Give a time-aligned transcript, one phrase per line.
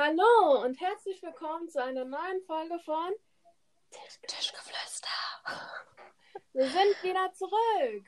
[0.00, 3.12] Hallo und herzlich willkommen zu einer neuen Folge von
[4.28, 5.08] Tischgeflüster.
[6.52, 8.04] Wir sind wieder zurück.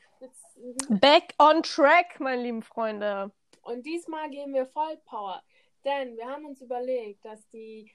[1.00, 3.32] Back on track, meine lieben Freunde.
[3.62, 5.42] Und diesmal gehen wir voll Power.
[5.84, 7.90] Denn wir haben uns überlegt, dass die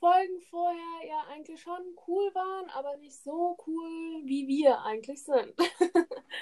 [0.00, 5.54] Folgen vorher ja eigentlich schon cool waren, aber nicht so cool, wie wir eigentlich sind.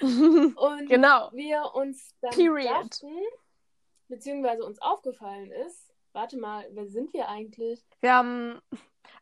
[0.57, 1.31] Und genau.
[1.33, 2.91] wir uns dann Period.
[2.91, 3.17] dachten,
[4.09, 5.88] beziehungsweise uns aufgefallen ist,
[6.19, 7.81] warte mal, wer sind wir eigentlich?
[8.01, 8.61] Wir haben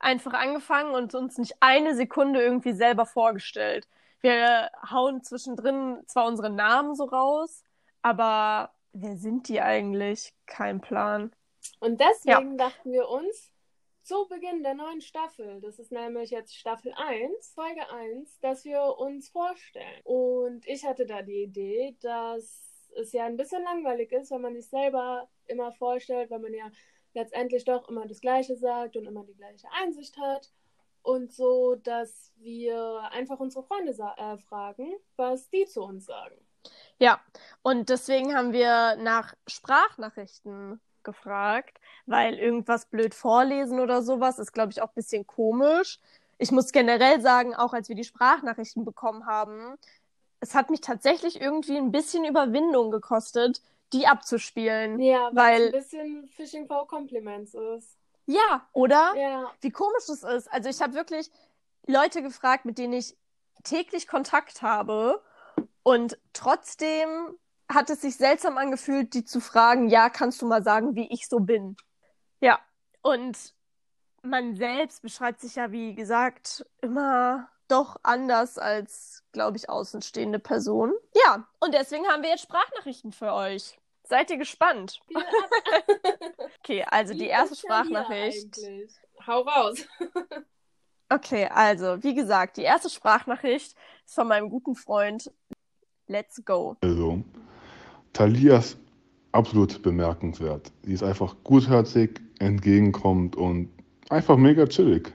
[0.00, 3.86] einfach angefangen und uns nicht eine Sekunde irgendwie selber vorgestellt.
[4.22, 7.62] Wir hauen zwischendrin zwar unsere Namen so raus,
[8.00, 10.32] aber wer sind die eigentlich?
[10.46, 11.32] Kein Plan.
[11.80, 13.52] Und deswegen dachten wir uns,
[14.02, 18.96] zu Beginn der neuen Staffel, das ist nämlich jetzt Staffel 1, Folge 1, dass wir
[18.98, 20.00] uns vorstellen.
[20.04, 24.54] Und ich hatte da die Idee, dass es ja ein bisschen langweilig ist, wenn man
[24.54, 26.70] sich selber immer vorstellt, weil man ja
[27.14, 30.50] letztendlich doch immer das Gleiche sagt und immer die gleiche Einsicht hat.
[31.02, 36.34] Und so, dass wir einfach unsere Freunde äh, fragen, was die zu uns sagen.
[36.98, 37.20] Ja,
[37.62, 44.72] und deswegen haben wir nach Sprachnachrichten gefragt, weil irgendwas blöd vorlesen oder sowas ist, glaube
[44.72, 46.00] ich, auch ein bisschen komisch.
[46.38, 49.78] Ich muss generell sagen, auch als wir die Sprachnachrichten bekommen haben,
[50.40, 55.00] es hat mich tatsächlich irgendwie ein bisschen Überwindung gekostet, die abzuspielen.
[55.00, 57.96] Ja, weil, ein bisschen Fishing for Compliments ist.
[58.26, 59.14] Ja, oder?
[59.16, 59.52] Ja.
[59.60, 60.52] Wie komisch das ist.
[60.52, 61.30] Also ich habe wirklich
[61.86, 63.16] Leute gefragt, mit denen ich
[63.62, 65.22] täglich Kontakt habe
[65.82, 70.94] und trotzdem hat es sich seltsam angefühlt, die zu fragen, ja, kannst du mal sagen,
[70.94, 71.76] wie ich so bin?
[72.40, 72.60] Ja,
[73.02, 73.54] und
[74.22, 80.92] man selbst beschreibt sich ja, wie gesagt, immer doch anders als, glaube ich, außenstehende Person.
[81.24, 83.78] Ja, und deswegen haben wir jetzt Sprachnachrichten für euch.
[84.04, 85.00] Seid ihr gespannt?
[85.14, 85.24] Ab.
[86.60, 88.56] Okay, also die Wie erste denn hier Sprachnachricht.
[89.26, 89.86] Hau raus.
[91.08, 95.30] Okay, also, wie gesagt, die erste Sprachnachricht ist von meinem guten Freund.
[96.08, 96.76] Let's go.
[96.80, 97.22] Also,
[98.12, 98.76] Thalia ist
[99.30, 100.72] absolut bemerkenswert.
[100.82, 103.70] Sie ist einfach gutherzig, entgegenkommt und
[104.10, 105.12] einfach mega chillig.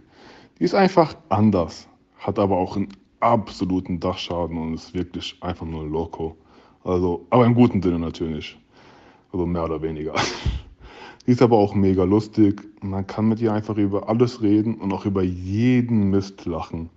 [0.60, 1.90] Die ist einfach anders,
[2.22, 2.90] hat aber auch einen
[3.20, 6.38] absoluten Dachschaden und ist wirklich einfach nur loco.
[6.84, 8.58] Also, aber im guten Sinne natürlich.
[9.34, 10.14] Also mehr oder weniger.
[11.26, 12.62] Die ist aber auch mega lustig.
[12.82, 16.90] Man kann mit ihr einfach über alles reden und auch über jeden Mist lachen.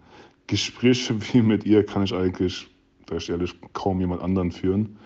[0.47, 2.69] Gespräche wie mit ihr kann ich eigentlich,
[3.09, 4.97] sag ich ehrlich, kaum jemand anderen führen.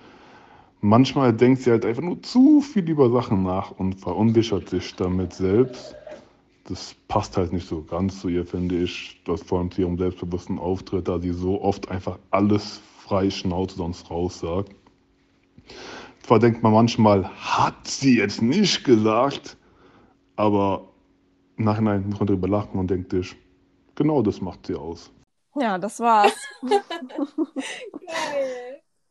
[0.81, 5.33] Manchmal denkt sie halt einfach nur zu viel über Sachen nach und verunsichert sich damit
[5.33, 5.97] selbst.
[6.69, 9.23] Das passt halt nicht so ganz zu ihr, finde ich.
[9.25, 13.77] Das vor allem zu ihrem selbstbewussten Auftritt, da sie so oft einfach alles frei Schnauze
[13.77, 14.75] sonst raus sagt.
[16.23, 19.57] Zwar denkt man manchmal, hat sie jetzt nicht gesagt,
[20.37, 20.87] aber
[21.57, 23.35] im Nachhinein muss man darüber lachen und denkt sich,
[23.95, 25.11] genau das macht sie aus.
[25.55, 26.37] Ja, das war's.
[26.61, 26.83] Geil.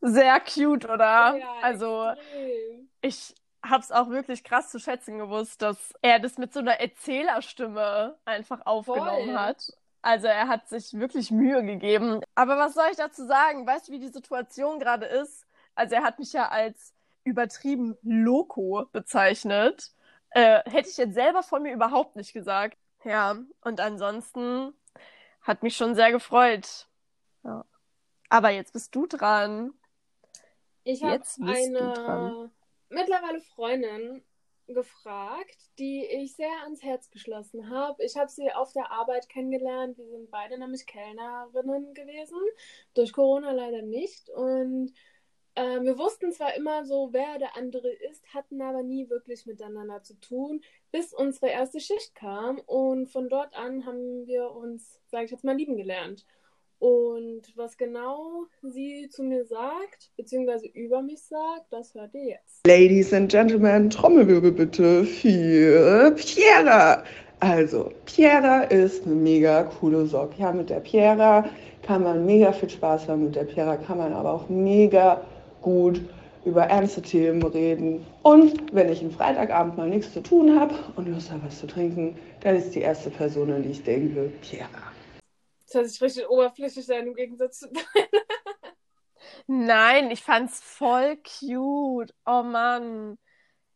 [0.00, 1.36] Sehr cute, oder?
[1.36, 2.88] Ja, also, extrem.
[3.02, 8.16] ich hab's auch wirklich krass zu schätzen gewusst, dass er das mit so einer Erzählerstimme
[8.24, 9.38] einfach aufgenommen Voll.
[9.38, 9.72] hat.
[10.00, 12.20] Also er hat sich wirklich Mühe gegeben.
[12.34, 13.66] Aber was soll ich dazu sagen?
[13.66, 15.46] Weißt du, wie die Situation gerade ist?
[15.74, 19.92] Also er hat mich ja als übertrieben Loco bezeichnet.
[20.30, 22.78] Äh, hätte ich jetzt selber von mir überhaupt nicht gesagt.
[23.04, 24.72] Ja, und ansonsten
[25.42, 26.88] hat mich schon sehr gefreut.
[27.42, 27.64] Ja.
[28.28, 29.72] Aber jetzt bist du dran.
[30.84, 32.50] Ich habe eine dran.
[32.88, 34.22] Mittlerweile Freundin
[34.68, 38.04] gefragt, die ich sehr ans Herz geschlossen habe.
[38.04, 39.96] Ich habe sie auf der Arbeit kennengelernt.
[39.96, 42.38] Wir sind beide nämlich Kellnerinnen gewesen.
[42.94, 44.28] Durch Corona leider nicht.
[44.28, 44.92] Und
[45.56, 50.02] ähm, wir wussten zwar immer so, wer der andere ist, hatten aber nie wirklich miteinander
[50.02, 50.60] zu tun,
[50.92, 52.58] bis unsere erste Schicht kam.
[52.60, 56.26] Und von dort an haben wir uns, sage ich jetzt mal, lieben gelernt.
[56.78, 62.66] Und was genau sie zu mir sagt, beziehungsweise über mich sagt, das hört ihr jetzt.
[62.66, 67.02] Ladies and Gentlemen, Trommelwirbel bitte für Piera.
[67.40, 70.40] Also, Piera ist eine mega coole Socke.
[70.40, 71.48] Ja, mit der Piera
[71.82, 73.24] kann man mega viel Spaß haben.
[73.24, 75.20] Mit der Piera kann man aber auch mega
[75.62, 76.00] gut
[76.44, 78.04] über ernste Themen reden.
[78.22, 81.66] Und wenn ich einen Freitagabend mal nichts zu tun habe und Lust habe, was zu
[81.66, 84.87] trinken, dann ist die erste Person, an die ich denke, Piera.
[85.68, 87.68] Das hört sich richtig oberflächlich an im Gegensatz zu
[89.46, 92.14] Nein, ich fand's voll cute.
[92.24, 93.18] Oh Mann.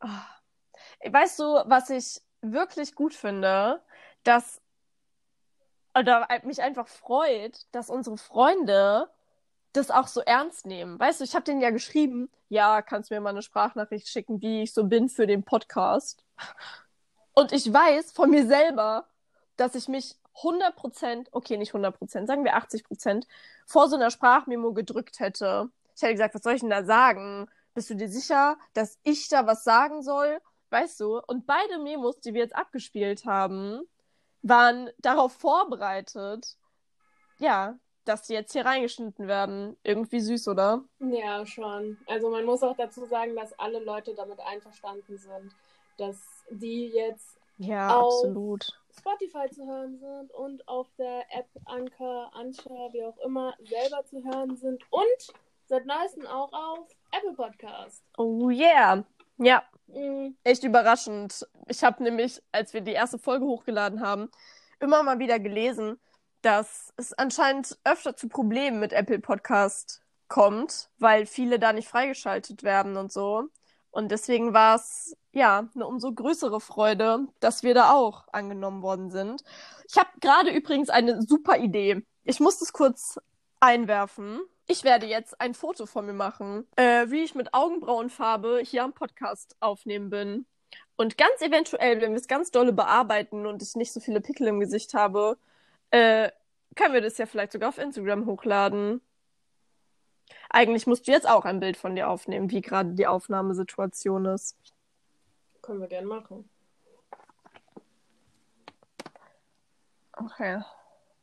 [0.02, 1.10] Oh.
[1.10, 3.82] Weißt du, was ich wirklich gut finde,
[4.24, 4.62] dass
[5.94, 9.10] oder mich einfach freut, dass unsere Freunde
[9.74, 10.98] das auch so ernst nehmen.
[10.98, 14.62] Weißt du, ich habe denen ja geschrieben, ja, kannst mir mal eine Sprachnachricht schicken, wie
[14.62, 16.24] ich so bin für den Podcast.
[17.34, 19.06] Und ich weiß von mir selber,
[19.56, 23.26] dass ich mich 100%, okay, nicht 100%, sagen wir 80%,
[23.67, 25.69] vor so einer Sprachmemo gedrückt hätte.
[25.94, 27.49] Ich hätte gesagt, was soll ich denn da sagen?
[27.75, 30.40] Bist du dir sicher, dass ich da was sagen soll?
[30.70, 31.20] Weißt du?
[31.26, 33.82] Und beide Memos, die wir jetzt abgespielt haben,
[34.43, 36.56] waren darauf vorbereitet,
[37.38, 39.76] ja, dass die jetzt hier reingeschnitten werden.
[39.82, 40.82] Irgendwie süß, oder?
[40.99, 41.99] Ja, schon.
[42.06, 45.55] Also man muss auch dazu sagen, dass alle Leute damit einverstanden sind,
[45.99, 46.17] dass
[46.50, 48.81] die jetzt ja, absolut.
[48.98, 54.22] Spotify zu hören sind und auf der App Anchor, Anchor, wie auch immer, selber zu
[54.24, 55.34] hören sind und
[55.66, 58.02] seit neuestem auch auf Apple Podcast.
[58.18, 59.04] Oh yeah.
[59.38, 60.36] Ja, Mhm.
[60.44, 61.46] echt überraschend.
[61.68, 64.30] Ich habe nämlich, als wir die erste Folge hochgeladen haben,
[64.80, 66.00] immer mal wieder gelesen,
[66.42, 72.62] dass es anscheinend öfter zu Problemen mit Apple Podcast kommt, weil viele da nicht freigeschaltet
[72.62, 73.48] werden und so.
[73.90, 79.11] Und deswegen war es ja eine umso größere Freude, dass wir da auch angenommen worden
[79.11, 79.43] sind.
[79.88, 82.02] Ich habe gerade übrigens eine super Idee.
[82.25, 83.19] Ich muss das kurz
[83.61, 84.40] einwerfen.
[84.69, 88.93] Ich werde jetzt ein Foto von mir machen, äh, wie ich mit Augenbrauenfarbe hier am
[88.93, 90.46] Podcast aufnehmen bin.
[90.96, 94.46] Und ganz eventuell, wenn wir es ganz dolle bearbeiten und ich nicht so viele Pickel
[94.46, 95.37] im Gesicht habe,
[95.90, 96.31] äh,
[96.76, 99.00] können wir das ja vielleicht sogar auf Instagram hochladen.
[100.50, 104.56] Eigentlich musst du jetzt auch ein Bild von dir aufnehmen, wie gerade die Aufnahmesituation ist.
[105.62, 106.48] Können wir gerne machen.
[110.12, 110.62] Okay.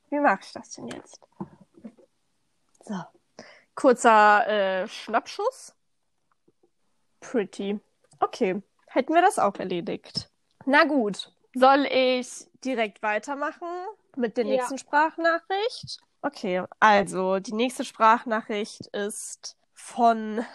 [0.10, 1.20] Wie mache ich das denn jetzt?
[2.86, 2.96] So.
[3.76, 5.76] Kurzer äh, Schnappschuss.
[7.20, 7.80] Pretty.
[8.20, 8.62] Okay.
[8.88, 10.30] Hätten wir das auch erledigt.
[10.66, 11.32] Na gut.
[11.54, 13.68] Soll ich direkt weitermachen
[14.16, 14.56] mit der Ja.
[14.56, 16.00] nächsten Sprachnachricht?
[16.22, 20.46] Okay, also die nächste Sprachnachricht ist von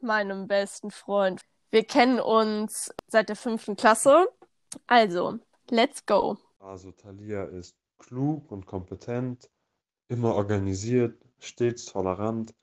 [0.00, 1.40] meinem besten Freund.
[1.74, 4.28] Wir kennen uns seit der fünften Klasse.
[4.86, 5.40] Also,
[5.70, 6.38] let's go.
[6.60, 9.50] Also Thalia ist klug und kompetent,
[10.06, 12.54] immer organisiert, stets tolerant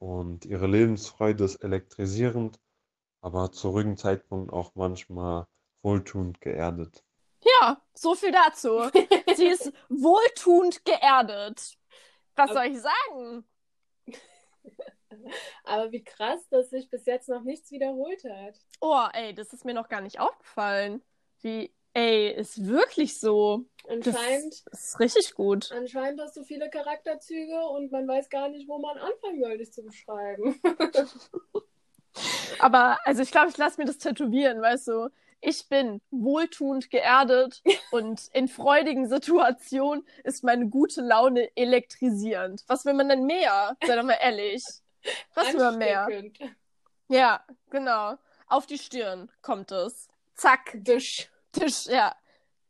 [0.00, 2.60] und ihre Lebensfreude ist elektrisierend,
[3.22, 5.46] aber zu ruhigen Zeitpunkten auch manchmal
[5.80, 7.02] wohltuend geerdet.
[7.40, 8.82] Ja, so viel dazu.
[9.34, 11.78] Sie ist wohltuend geerdet.
[12.36, 13.46] Was soll ich sagen?
[15.64, 18.58] Aber wie krass, dass sich bis jetzt noch nichts wiederholt hat.
[18.80, 21.02] Oh, ey, das ist mir noch gar nicht aufgefallen.
[21.40, 23.66] Wie, ey, ist wirklich so.
[23.84, 25.72] Das Anscheinend, ist richtig gut.
[25.72, 29.72] anscheinend hast du viele Charakterzüge und man weiß gar nicht, wo man anfangen soll, dich
[29.72, 30.60] zu beschreiben.
[32.58, 35.08] Aber, also ich glaube, ich lasse mir das tätowieren, weißt du.
[35.40, 42.62] Ich bin wohltuend geerdet und in freudigen Situationen ist meine gute Laune elektrisierend.
[42.68, 43.76] Was will man denn mehr?
[43.84, 44.62] Sei doch mal ehrlich.
[45.34, 46.08] Was man mehr?
[47.08, 48.16] Ja, genau.
[48.46, 50.08] Auf die Stirn kommt es.
[50.34, 50.72] Zack.
[50.74, 51.30] Dusch.
[51.52, 52.14] Tisch, ja,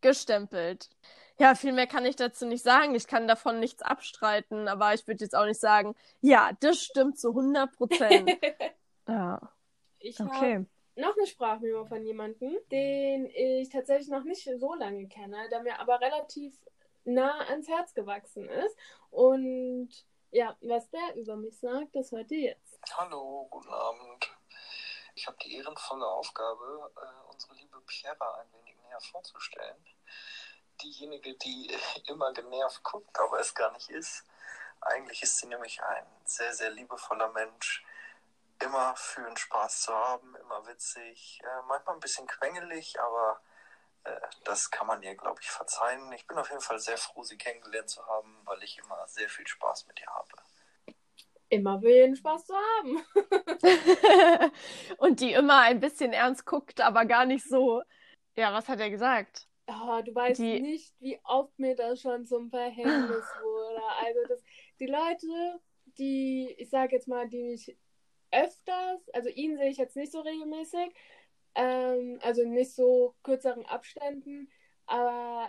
[0.01, 0.91] gestempelt.
[1.39, 2.95] Ja, viel mehr kann ich dazu nicht sagen.
[2.95, 7.19] Ich kann davon nichts abstreiten, aber ich würde jetzt auch nicht sagen, ja, das stimmt
[7.19, 8.31] zu 100 Prozent.
[9.09, 9.41] ja,
[9.99, 10.67] Ich habe okay.
[10.97, 15.81] noch eine Sprachmemo von jemandem, den ich tatsächlich noch nicht so lange kenne, der mir
[15.81, 16.55] aber relativ
[17.05, 18.77] nah ans Herz gewachsen ist.
[19.11, 19.89] Und
[20.33, 22.81] ja, was der über mich sagt, das hört ihr jetzt.
[22.97, 24.31] Hallo, guten Abend.
[25.15, 29.77] Ich habe die ehrenvolle Aufgabe, äh, unsere liebe Piera ein wenig näher vorzustellen.
[30.81, 31.71] Diejenige, die
[32.09, 34.25] immer genervt guckt, aber es gar nicht ist.
[34.81, 37.85] Eigentlich ist sie nämlich ein sehr, sehr liebevoller Mensch.
[38.59, 43.43] Immer für den Spaß zu haben, immer witzig, äh, manchmal ein bisschen quengelig, aber
[44.45, 46.13] das kann man ihr, glaube ich, verzeihen.
[46.13, 49.29] Ich bin auf jeden Fall sehr froh, sie kennengelernt zu haben, weil ich immer sehr
[49.29, 50.29] viel Spaß mit ihr habe.
[51.49, 53.05] Immer für jeden Spaß zu haben.
[54.99, 57.83] Und die immer ein bisschen ernst guckt, aber gar nicht so.
[58.37, 59.47] Ja, was hat er gesagt?
[59.67, 63.83] Oh, du weißt Die- nicht, wie oft mir das schon zum Verhängnis wurde.
[64.05, 64.43] Also das,
[64.81, 65.61] die Leute,
[65.99, 67.77] die, ich sage jetzt mal, die mich
[68.31, 70.95] öfters, also ihn sehe ich jetzt nicht so regelmäßig,
[71.55, 74.51] ähm, also nicht so kürzeren Abständen,
[74.87, 75.49] aber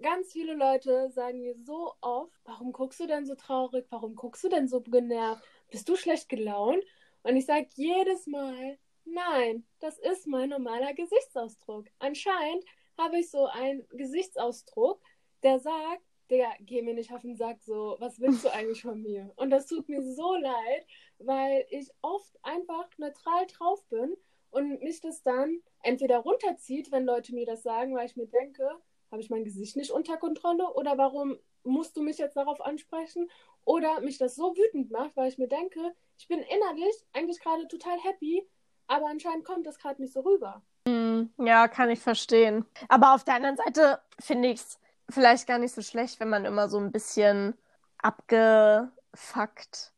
[0.00, 3.86] ganz viele Leute sagen mir so oft, warum guckst du denn so traurig?
[3.90, 5.44] Warum guckst du denn so genervt?
[5.70, 6.82] Bist du schlecht gelaunt?
[7.22, 11.86] Und ich sage jedes Mal, nein, das ist mein normaler Gesichtsausdruck.
[11.98, 12.64] Anscheinend
[12.96, 15.00] habe ich so einen Gesichtsausdruck,
[15.42, 19.02] der sagt, Digga, geh mir nicht auf den Sack, so, was willst du eigentlich von
[19.02, 19.32] mir?
[19.36, 20.86] Und das tut mir so leid,
[21.18, 24.16] weil ich oft einfach neutral drauf bin
[24.50, 28.68] und mich das dann entweder runterzieht, wenn Leute mir das sagen, weil ich mir denke,
[29.10, 33.30] habe ich mein Gesicht nicht unter Kontrolle oder warum musst du mich jetzt darauf ansprechen?
[33.64, 37.68] Oder mich das so wütend macht, weil ich mir denke, ich bin innerlich eigentlich gerade
[37.68, 38.48] total happy,
[38.86, 40.62] aber anscheinend kommt das gerade nicht so rüber.
[40.88, 42.64] Hm, ja, kann ich verstehen.
[42.88, 44.78] Aber auf der anderen Seite finde ich es
[45.10, 47.54] vielleicht gar nicht so schlecht, wenn man immer so ein bisschen
[47.98, 49.92] abgefuckt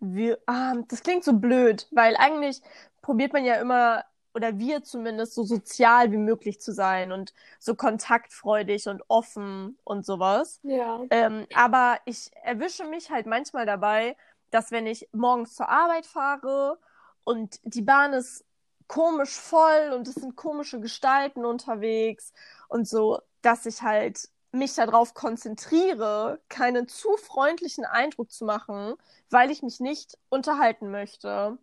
[0.00, 0.40] wird.
[0.46, 2.60] Ah, das klingt so blöd, weil eigentlich
[3.02, 4.04] probiert man ja immer,
[4.34, 10.06] oder wir zumindest, so sozial wie möglich zu sein und so kontaktfreudig und offen und
[10.06, 10.60] sowas.
[10.62, 11.00] Ja.
[11.10, 14.16] Ähm, aber ich erwische mich halt manchmal dabei,
[14.50, 16.78] dass wenn ich morgens zur Arbeit fahre
[17.24, 18.44] und die Bahn ist
[18.86, 22.32] komisch voll und es sind komische Gestalten unterwegs
[22.68, 28.94] und so, dass ich halt mich darauf konzentriere, keinen zu freundlichen Eindruck zu machen,
[29.30, 31.56] weil ich mich nicht unterhalten möchte.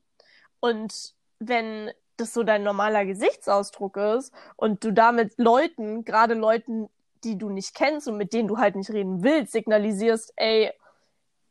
[0.59, 6.89] Und wenn das so dein normaler Gesichtsausdruck ist und du damit Leuten, gerade Leuten,
[7.23, 10.71] die du nicht kennst und mit denen du halt nicht reden willst, signalisierst, ey,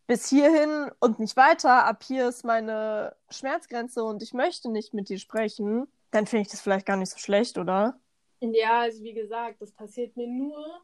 [0.06, 5.08] bis hierhin und nicht weiter, ab hier ist meine Schmerzgrenze und ich möchte nicht mit
[5.08, 7.98] dir sprechen, dann finde ich das vielleicht gar nicht so schlecht, oder?
[8.40, 10.80] Ja, also wie gesagt, das passiert mir nur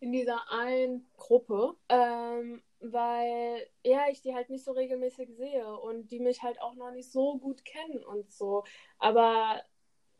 [0.00, 6.10] in dieser einen Gruppe, ähm, weil ja, ich die halt nicht so regelmäßig sehe und
[6.10, 8.64] die mich halt auch noch nicht so gut kennen und so.
[8.98, 9.62] Aber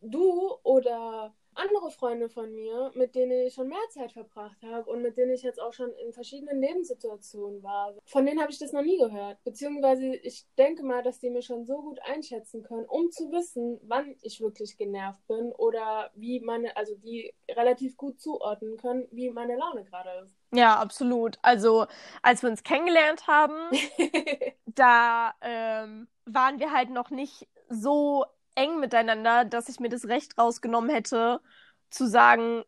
[0.01, 5.03] du oder andere Freunde von mir, mit denen ich schon mehr Zeit verbracht habe und
[5.03, 7.95] mit denen ich jetzt auch schon in verschiedenen Lebenssituationen war.
[8.05, 9.43] Von denen habe ich das noch nie gehört.
[9.45, 13.81] Beziehungsweise ich denke mal, dass die mir schon so gut einschätzen können, um zu wissen,
[13.83, 19.31] wann ich wirklich genervt bin oder wie meine, also die relativ gut zuordnen können, wie
[19.31, 20.37] meine Laune gerade ist.
[20.55, 21.39] Ja, absolut.
[21.43, 21.87] Also,
[22.23, 23.55] als wir uns kennengelernt haben,
[24.67, 30.39] da ähm, waren wir halt noch nicht so eng miteinander, dass ich mir das Recht
[30.39, 31.41] rausgenommen hätte,
[31.91, 32.65] zu sagen,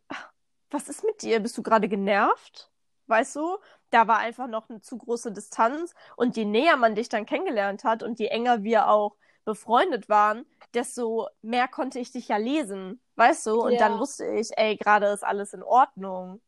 [0.70, 1.40] was ist mit dir?
[1.40, 2.70] Bist du gerade genervt?
[3.06, 3.58] Weißt du?
[3.90, 5.94] Da war einfach noch eine zu große Distanz.
[6.16, 10.46] Und je näher man dich dann kennengelernt hat und je enger wir auch befreundet waren,
[10.72, 13.00] desto mehr konnte ich dich ja lesen.
[13.16, 13.62] Weißt du?
[13.62, 13.78] Und Ja.
[13.88, 16.40] dann wusste ich, ey, gerade ist alles in Ordnung.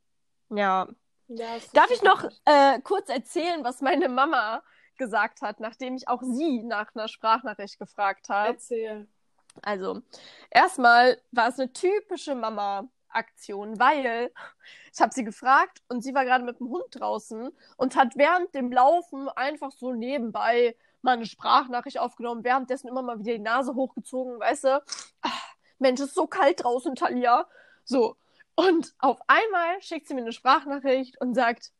[0.48, 0.88] Ja.
[1.28, 4.62] Ja, Darf ich noch äh, kurz erzählen, was meine Mama
[4.96, 8.54] gesagt hat, nachdem ich auch sie nach einer Sprachnachricht gefragt habe?
[8.54, 9.08] Erzähl.
[9.62, 10.02] Also,
[10.50, 14.32] erstmal war es eine typische Mama-Aktion, weil
[14.92, 18.54] ich habe sie gefragt und sie war gerade mit dem Hund draußen und hat während
[18.54, 23.74] dem Laufen einfach so nebenbei mal eine Sprachnachricht aufgenommen, währenddessen immer mal wieder die Nase
[23.74, 24.82] hochgezogen, weißt du?
[25.22, 25.30] Ah,
[25.78, 27.46] Mensch, es ist so kalt draußen, Talia.
[27.84, 28.16] So.
[28.54, 31.72] Und auf einmal schickt sie mir eine Sprachnachricht und sagt,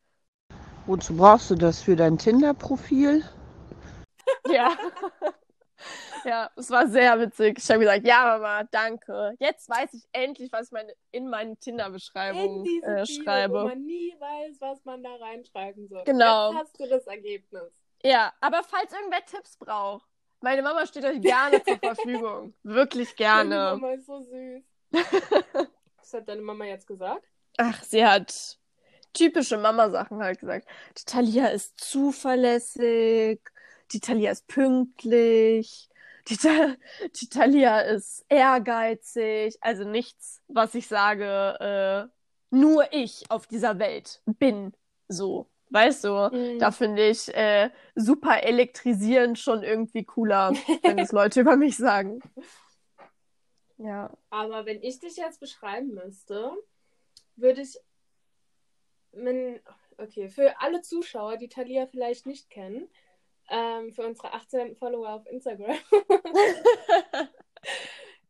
[0.86, 3.24] Wozu brauchst du das für dein Tinder-Profil?
[4.48, 4.70] Ja.
[6.26, 7.58] Ja, es war sehr witzig.
[7.58, 9.36] Ich habe gesagt, ja, Mama, danke.
[9.38, 13.64] Jetzt weiß ich endlich, was ich meine, in meine In Tinder-Beschreibung äh, Bio, wo schreibe.
[13.64, 16.02] man nie weiß, was man da reinschreiben soll.
[16.04, 16.50] Genau.
[16.50, 17.80] Jetzt hast du das Ergebnis.
[18.02, 20.04] Ja, aber falls irgendwer Tipps braucht,
[20.40, 22.54] meine Mama steht euch gerne zur Verfügung.
[22.64, 23.78] Wirklich gerne.
[23.78, 24.64] Mama ist so süß.
[25.98, 27.24] Was hat deine Mama jetzt gesagt?
[27.56, 28.58] Ach, sie hat
[29.12, 30.66] typische Mama-Sachen halt gesagt.
[30.98, 33.40] Die Talia ist zuverlässig,
[33.92, 35.88] die Talia ist pünktlich,
[36.28, 36.38] die,
[37.20, 39.56] die Talia ist ehrgeizig.
[39.60, 42.16] Also nichts, was ich sage, äh,
[42.50, 44.72] nur ich auf dieser Welt bin
[45.08, 45.48] so.
[45.70, 46.30] Weißt du?
[46.32, 46.58] Mhm.
[46.58, 50.52] Da finde ich äh, super elektrisierend schon irgendwie cooler,
[50.82, 52.20] wenn es Leute über mich sagen.
[53.78, 54.16] Ja.
[54.30, 56.52] Aber wenn ich dich jetzt beschreiben müsste,
[57.34, 57.78] würde ich.
[59.12, 59.60] Wenn,
[59.96, 62.88] okay, für alle Zuschauer, die Talia vielleicht nicht kennen,
[63.48, 65.76] ähm, für unsere 18 Follower auf Instagram.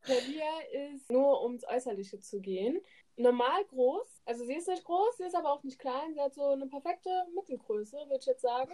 [0.06, 0.60] Talia
[0.94, 2.80] ist, nur ums Äußerliche zu gehen,
[3.16, 4.22] normal groß.
[4.24, 6.14] Also sie ist nicht groß, sie ist aber auch nicht klein.
[6.14, 8.72] Sie hat so eine perfekte Mittelgröße, würde ich jetzt sagen.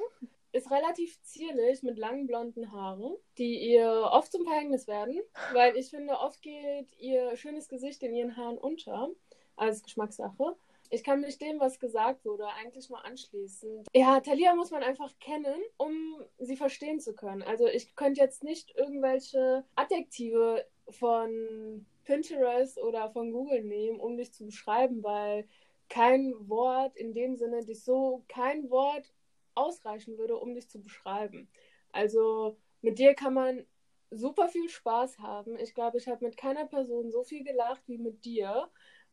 [0.52, 5.22] Ist relativ zierlich mit langen blonden Haaren, die ihr oft zum Verhängnis werden,
[5.54, 9.10] weil ich finde, oft geht ihr schönes Gesicht in ihren Haaren unter.
[9.56, 10.56] Als Geschmackssache.
[10.92, 13.84] Ich kann mich dem, was gesagt wurde, eigentlich nur anschließen.
[13.94, 17.42] Ja, Talia muss man einfach kennen, um sie verstehen zu können.
[17.42, 24.34] Also ich könnte jetzt nicht irgendwelche Adjektive von Pinterest oder von Google nehmen, um dich
[24.34, 25.48] zu beschreiben, weil
[25.88, 29.14] kein Wort in dem Sinne, dich so kein Wort
[29.54, 31.48] ausreichen würde, um dich zu beschreiben.
[31.92, 33.64] Also mit dir kann man
[34.10, 35.58] super viel Spaß haben.
[35.58, 38.68] Ich glaube, ich habe mit keiner Person so viel gelacht wie mit dir.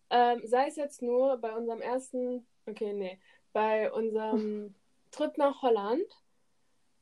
[0.10, 3.20] Ähm, sei es jetzt nur bei unserem ersten, okay, nee,
[3.54, 4.76] bei unserem
[5.12, 6.06] Trip nach Holland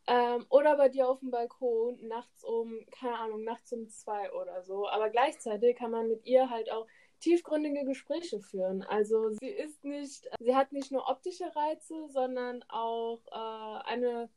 [0.07, 4.63] ähm, oder bei dir auf dem Balkon nachts um, keine Ahnung, nachts um zwei oder
[4.63, 4.87] so.
[4.87, 6.87] Aber gleichzeitig kann man mit ihr halt auch
[7.19, 8.83] tiefgründige Gespräche führen.
[8.83, 14.29] Also sie ist nicht, sie hat nicht nur optische Reize, sondern auch äh, eine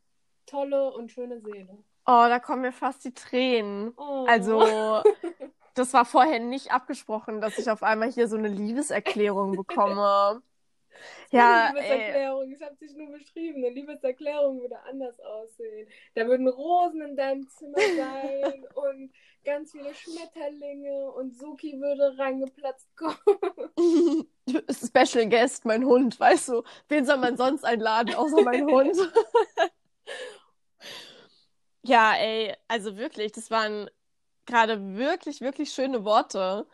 [0.47, 1.79] tolle und schöne Seele.
[2.07, 3.93] Oh, da kommen mir fast die Tränen.
[3.97, 4.25] Oh.
[4.27, 4.61] Also,
[5.81, 10.43] das war vorher nicht abgesprochen, dass ich auf einmal hier so eine Liebeserklärung bekomme.
[11.31, 12.51] Ja, eine Liebeserklärung.
[12.51, 13.65] Ich habe dich nur beschrieben.
[13.65, 15.89] Eine Liebeserklärung würde anders aussehen.
[16.15, 19.13] Da würden Rosen in deinem Zimmer sein und
[19.45, 23.17] ganz viele Schmetterlinge und Suki würde reingeplatzt kommen.
[24.69, 26.63] Special Guest, mein Hund, weißt du.
[26.89, 28.97] Wen soll man sonst einladen, außer mein Hund?
[31.83, 33.89] ja, ey, also wirklich, das waren
[34.51, 36.67] gerade wirklich, wirklich schöne Worte.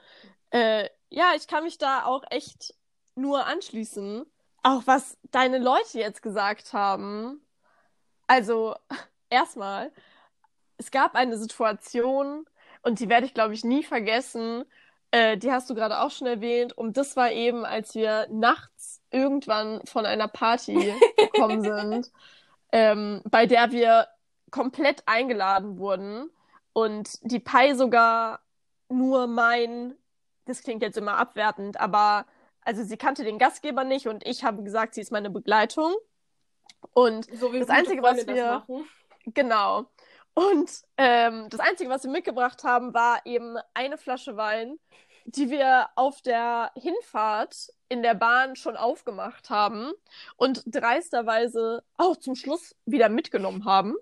[0.50, 2.74] Äh, ja, ich kann mich da auch echt
[3.14, 4.24] nur anschließen.
[4.62, 7.40] Auch was deine Leute jetzt gesagt haben.
[8.26, 8.74] Also,
[9.30, 9.92] erstmal,
[10.78, 12.46] es gab eine Situation,
[12.86, 14.64] und die werde ich, glaube ich, nie vergessen.
[15.10, 16.72] Äh, die hast du gerade auch schon erwähnt.
[16.72, 22.12] Und das war eben, als wir nachts irgendwann von einer Party gekommen sind,
[22.70, 24.06] ähm, bei der wir
[24.52, 26.30] komplett eingeladen wurden
[26.76, 28.40] und die Pai sogar
[28.90, 29.94] nur mein,
[30.44, 32.26] das klingt jetzt immer abwertend, aber
[32.60, 35.94] also sie kannte den Gastgeber nicht und ich habe gesagt, sie ist meine Begleitung.
[36.92, 38.66] Und So wie das Einzige, was Freunde wir,
[39.24, 39.86] genau.
[40.34, 44.78] Und ähm, das Einzige, was wir mitgebracht haben, war eben eine Flasche Wein,
[45.24, 49.92] die wir auf der Hinfahrt in der Bahn schon aufgemacht haben
[50.36, 53.96] und dreisterweise auch zum Schluss wieder mitgenommen haben.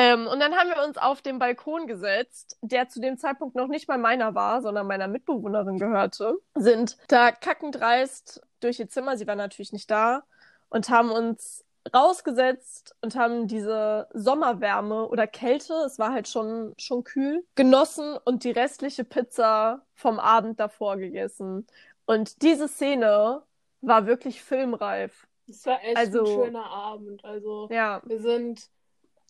[0.00, 3.66] Ähm, und dann haben wir uns auf den Balkon gesetzt, der zu dem Zeitpunkt noch
[3.66, 9.16] nicht mal meiner war, sondern meiner Mitbewohnerin gehörte, sind da kackend dreist durch ihr Zimmer,
[9.16, 10.22] sie war natürlich nicht da,
[10.68, 17.02] und haben uns rausgesetzt und haben diese Sommerwärme oder Kälte, es war halt schon, schon
[17.02, 21.66] kühl, genossen und die restliche Pizza vom Abend davor gegessen.
[22.06, 23.42] Und diese Szene
[23.80, 25.26] war wirklich filmreif.
[25.48, 27.24] Es war echt Also- ein schöner Abend.
[27.24, 28.68] Also Ja, wir sind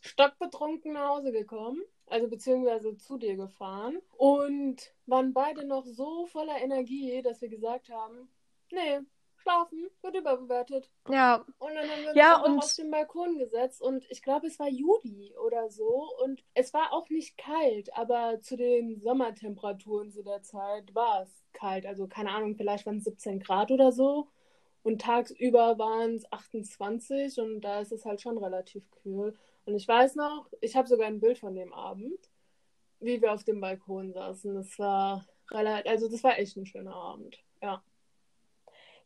[0.02, 4.76] stockbetrunken nach Hause gekommen, also beziehungsweise zu dir gefahren und
[5.06, 8.28] waren beide noch so voller Energie, dass wir gesagt haben,
[8.70, 9.00] nee,
[9.36, 10.90] schlafen wird überbewertet.
[11.08, 14.46] ja, Und dann haben wir uns Ja, und- auf den Balkon gesetzt und ich glaube,
[14.48, 20.10] es war Juli oder so und es war auch nicht kalt, aber zu den Sommertemperaturen
[20.10, 21.86] zu der Zeit war es kalt.
[21.86, 24.28] Also keine Ahnung, vielleicht waren es 17 Grad oder so
[24.82, 29.36] und tagsüber waren es 28 und da ist es halt schon relativ kühl.
[29.68, 32.18] Und ich weiß noch, ich habe sogar ein Bild von dem Abend,
[33.00, 34.54] wie wir auf dem Balkon saßen.
[34.54, 37.36] Das war relativ, also das war echt ein schöner Abend.
[37.60, 37.82] Ja.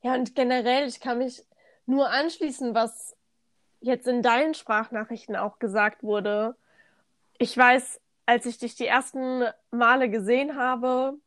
[0.03, 1.43] Ja, und generell, ich kann mich
[1.85, 3.17] nur anschließen, was
[3.81, 6.55] jetzt in deinen Sprachnachrichten auch gesagt wurde.
[7.39, 11.19] Ich weiß, als ich dich die ersten Male gesehen habe,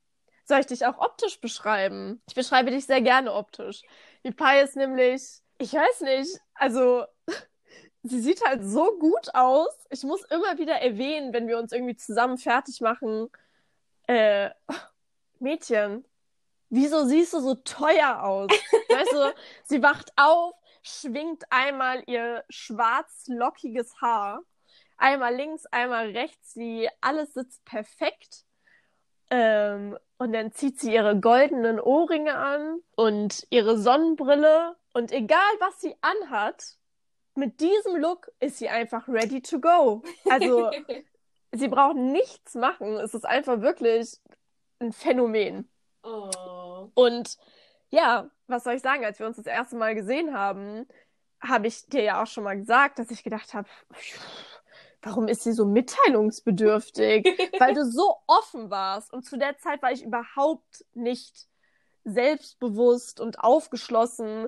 [0.45, 2.21] soll ich dich auch optisch beschreiben?
[2.29, 3.81] Ich beschreibe dich sehr gerne optisch.
[4.23, 7.03] Die Pai ist nämlich, ich weiß nicht, also
[8.05, 9.73] sie sieht halt so gut aus.
[9.89, 13.29] Ich muss immer wieder erwähnen, wenn wir uns irgendwie zusammen fertig machen,
[14.07, 14.51] äh,
[15.39, 16.05] Mädchen,
[16.69, 18.49] wieso siehst du so teuer aus?
[18.89, 24.41] Weißt du, sie wacht auf, schwingt einmal ihr schwarz lockiges Haar,
[24.97, 28.45] einmal links, einmal rechts, sie alles sitzt perfekt.
[29.31, 34.75] Ähm, und dann zieht sie ihre goldenen Ohrringe an und ihre Sonnenbrille.
[34.93, 36.77] Und egal, was sie anhat,
[37.35, 40.03] mit diesem Look ist sie einfach ready to go.
[40.29, 40.71] Also,
[41.51, 42.97] sie braucht nichts machen.
[42.97, 44.19] Es ist einfach wirklich
[44.79, 45.69] ein Phänomen.
[46.03, 46.89] Oh.
[46.93, 47.37] Und
[47.89, 50.87] ja, was soll ich sagen, als wir uns das erste Mal gesehen haben,
[51.41, 53.67] habe ich dir ja auch schon mal gesagt, dass ich gedacht habe,
[55.01, 57.25] warum ist sie so mitteilungsbedürftig?
[57.59, 59.13] Weil du so offen warst.
[59.13, 61.47] Und zu der Zeit war ich überhaupt nicht
[62.03, 64.47] selbstbewusst und aufgeschlossen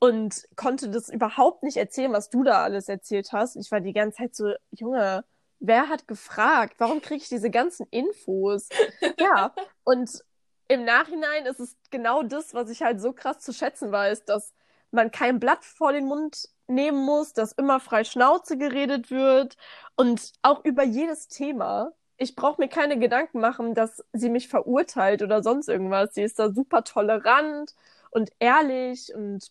[0.00, 3.56] und konnte das überhaupt nicht erzählen, was du da alles erzählt hast.
[3.56, 5.24] Ich war die ganze Zeit so, Junge,
[5.58, 6.74] wer hat gefragt?
[6.78, 8.68] Warum kriege ich diese ganzen Infos?
[9.18, 9.52] Ja,
[9.84, 10.22] und
[10.68, 14.52] im Nachhinein ist es genau das, was ich halt so krass zu schätzen weiß, dass
[14.90, 19.56] man kein Blatt vor den Mund nehmen muss, dass immer frei Schnauze geredet wird
[19.96, 21.92] und auch über jedes Thema.
[22.18, 26.14] Ich brauche mir keine Gedanken machen, dass sie mich verurteilt oder sonst irgendwas.
[26.14, 27.74] Sie ist da super tolerant
[28.10, 29.50] und ehrlich und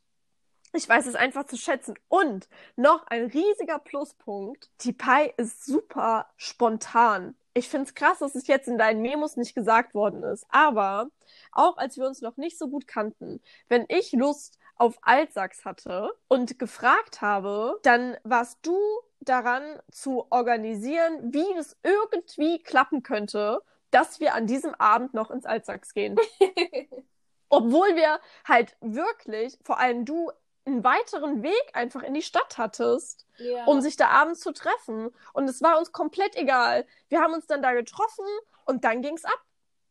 [0.78, 1.96] ich weiß es einfach zu schätzen.
[2.08, 4.70] Und noch ein riesiger Pluspunkt.
[4.82, 7.36] Die Pai ist super spontan.
[7.54, 10.46] Ich finde es krass, dass es jetzt in deinen Memos nicht gesagt worden ist.
[10.50, 11.10] Aber
[11.52, 16.12] auch als wir uns noch nicht so gut kannten, wenn ich Lust auf Altsachs hatte
[16.28, 18.78] und gefragt habe, dann warst du
[19.22, 25.46] daran zu organisieren, wie es irgendwie klappen könnte, dass wir an diesem Abend noch ins
[25.46, 26.18] Altsachs gehen.
[27.50, 30.32] Obwohl wir halt wirklich, vor allem du,
[30.68, 33.66] einen weiteren Weg einfach in die Stadt hattest, Ja.
[33.66, 35.10] um sich da abends zu treffen.
[35.34, 36.86] Und es war uns komplett egal.
[37.10, 38.26] Wir haben uns dann da getroffen
[38.66, 39.42] und dann ging's ab.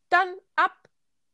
[0.09, 0.71] dann ab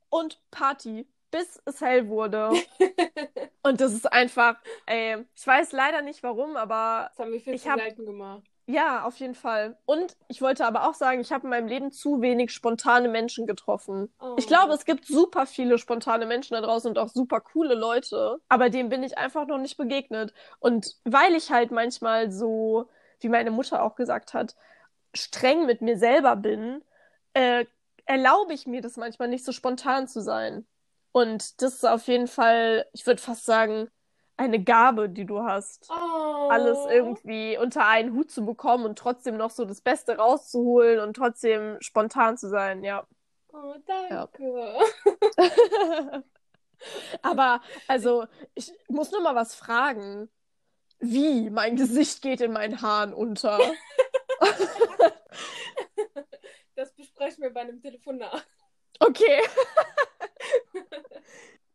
[0.10, 2.50] und Party, bis es hell wurde.
[3.64, 4.56] und das ist einfach,
[4.88, 8.42] ey, ich weiß leider nicht warum, aber Das haben wir viel Ich zu hab- gemacht.
[8.66, 9.78] Ja, auf jeden Fall.
[9.86, 13.46] Und ich wollte aber auch sagen, ich habe in meinem Leben zu wenig spontane Menschen
[13.46, 14.14] getroffen.
[14.22, 14.36] Oh.
[14.38, 18.40] Ich glaube, es gibt super viele spontane Menschen da draußen und auch super coole Leute,
[18.48, 20.34] aber dem bin ich einfach noch nicht begegnet.
[20.60, 24.56] Und weil ich halt manchmal so, wie meine Mutter auch gesagt hat,
[25.14, 26.84] streng mit mir selber bin,
[27.34, 27.66] äh,
[28.06, 30.66] erlaube ich mir das manchmal nicht so spontan zu sein.
[31.12, 33.90] Und das ist auf jeden Fall, ich würde fast sagen,
[34.38, 36.50] eine Gabe, die du hast Oh.
[36.50, 41.16] alles irgendwie unter einen Hut zu bekommen und trotzdem noch so das Beste rauszuholen und
[41.16, 43.06] trotzdem spontan zu sein, ja.
[43.54, 44.80] Oh, danke.
[47.22, 50.30] Aber, also, ich muss nur mal was fragen.
[51.00, 53.60] Wie mein Gesicht geht in meinen Haaren unter?
[56.76, 58.46] Das besprechen wir bei einem Telefonat.
[59.00, 59.42] Okay.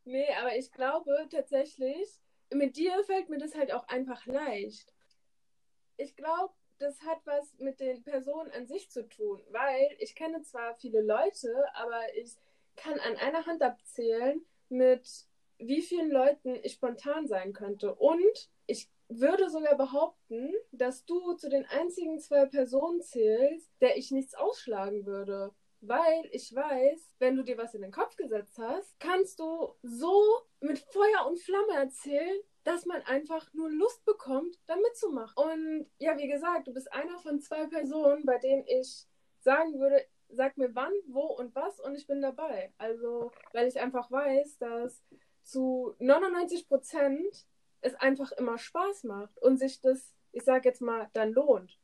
[0.04, 2.08] Nee, aber ich glaube tatsächlich,
[2.52, 4.94] mit dir fällt mir das halt auch einfach leicht.
[5.96, 10.42] Ich glaube, das hat was mit den Personen an sich zu tun, weil ich kenne
[10.42, 12.36] zwar viele Leute, aber ich
[12.76, 15.26] kann an einer Hand abzählen, mit
[15.58, 17.94] wie vielen Leuten ich spontan sein könnte.
[17.94, 24.10] Und ich würde sogar behaupten, dass du zu den einzigen zwei Personen zählst, der ich
[24.10, 25.52] nichts ausschlagen würde.
[25.80, 30.22] Weil ich weiß, wenn du dir was in den Kopf gesetzt hast, kannst du so
[30.60, 35.34] mit Feuer und Flamme erzählen, dass man einfach nur Lust bekommt, da mitzumachen.
[35.36, 39.06] Und ja, wie gesagt, du bist einer von zwei Personen, bei denen ich
[39.40, 42.72] sagen würde, sag mir wann, wo und was und ich bin dabei.
[42.78, 45.02] Also, weil ich einfach weiß, dass
[45.42, 47.46] zu 99 Prozent
[47.80, 51.78] es einfach immer Spaß macht und sich das, ich sag jetzt mal, dann lohnt.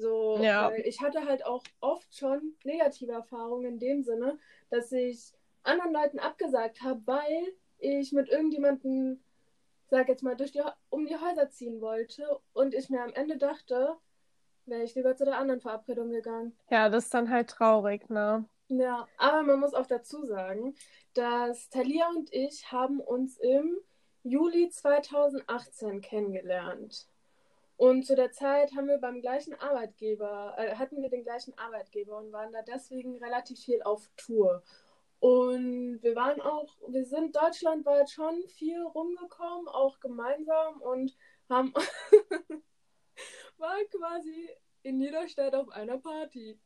[0.00, 0.70] So, Ja.
[0.70, 4.38] weil ich hatte halt auch oft schon negative Erfahrungen in dem Sinne,
[4.70, 5.32] dass ich
[5.62, 9.22] anderen Leuten abgesagt habe, weil ich mit irgendjemandem,
[9.90, 13.36] sag jetzt mal, durch die, um die Häuser ziehen wollte und ich mir am Ende
[13.36, 13.96] dachte,
[14.64, 16.56] wäre ich lieber zu der anderen Verabredung gegangen.
[16.70, 18.46] Ja, das ist dann halt traurig, ne?
[18.68, 20.74] Ja, aber man muss auch dazu sagen,
[21.12, 23.76] dass Talia und ich haben uns im
[24.22, 27.06] Juli 2018 kennengelernt.
[27.80, 32.18] Und zu der Zeit haben wir beim gleichen Arbeitgeber, äh, hatten wir den gleichen Arbeitgeber
[32.18, 34.62] und waren da deswegen relativ viel auf Tour.
[35.18, 41.16] Und wir waren auch, wir sind deutschlandweit schon viel rumgekommen, auch gemeinsam und
[41.48, 41.72] haben
[43.56, 44.50] waren quasi
[44.82, 46.60] in Niederstadt auf einer Party.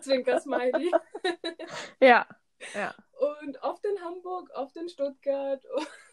[0.00, 0.90] Zwinker Smiley.
[2.00, 2.26] Ja.
[2.72, 2.94] Ja.
[3.44, 5.62] Und oft in Hamburg, oft in Stuttgart.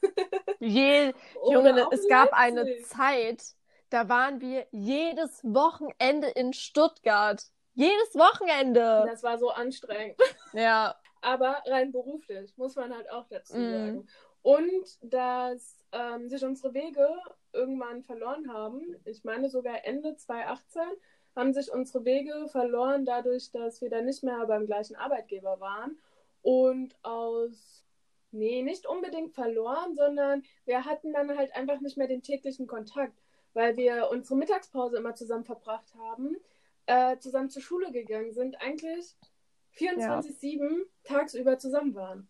[0.59, 1.13] Je,
[1.49, 2.81] Junge, es gab eine.
[2.81, 3.55] Zeit,
[3.95, 7.41] da waren wir jedes Wochenende in Stuttgart.
[7.75, 9.05] Jedes Wochenende.
[9.07, 10.17] Das war so anstrengend.
[10.53, 10.95] Ja.
[11.21, 13.71] Aber rein beruflich, muss man halt auch dazu Mhm.
[13.71, 14.07] sagen.
[14.41, 17.07] Und dass ähm, sich unsere Wege
[17.53, 20.81] irgendwann verloren haben, ich meine sogar Ende 2018,
[21.35, 25.97] haben sich unsere Wege verloren dadurch, dass wir dann nicht mehr beim gleichen Arbeitgeber waren.
[26.41, 27.85] Und aus,
[28.31, 33.17] nee, nicht unbedingt verloren, sondern wir hatten dann halt einfach nicht mehr den täglichen Kontakt,
[33.55, 36.37] weil wir unsere Mittagspause immer zusammen verbracht haben,
[36.85, 39.15] äh, zusammen zur Schule gegangen sind, eigentlich
[39.71, 42.29] 24-7 tagsüber zusammen waren.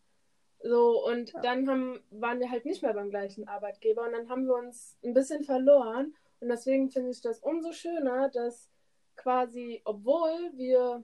[0.63, 1.41] So, und Ja.
[1.41, 4.97] dann haben, waren wir halt nicht mehr beim gleichen Arbeitgeber und dann haben wir uns
[5.03, 6.15] ein bisschen verloren.
[6.39, 8.69] Und deswegen finde ich das umso schöner, dass
[9.15, 11.03] quasi, obwohl wir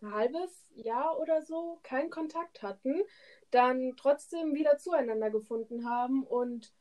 [0.00, 3.02] ein halbes Jahr oder so keinen Kontakt hatten,
[3.50, 6.72] dann trotzdem wieder zueinander gefunden haben und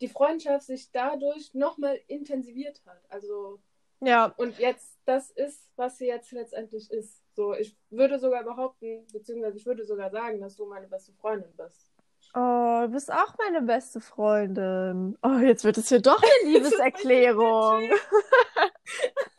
[0.00, 3.00] die Freundschaft sich dadurch nochmal intensiviert hat.
[3.08, 3.60] Also,
[4.00, 4.32] Ja.
[4.36, 7.22] und jetzt, das ist, was sie jetzt letztendlich ist.
[7.34, 11.50] So, ich würde sogar behaupten, beziehungsweise ich würde sogar sagen, dass du meine beste Freundin
[11.56, 11.90] bist.
[12.34, 15.16] Oh, du bist auch meine beste Freundin.
[15.22, 17.90] Oh, jetzt wird es hier doch eine Liebeserklärung.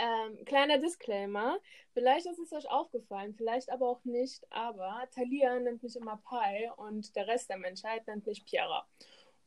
[0.00, 1.58] Ähm, kleiner Disclaimer,
[1.92, 6.72] vielleicht ist es euch aufgefallen, vielleicht aber auch nicht, aber Thalia nennt mich immer Pai
[6.76, 8.88] und der Rest der Menschheit nennt mich Piera.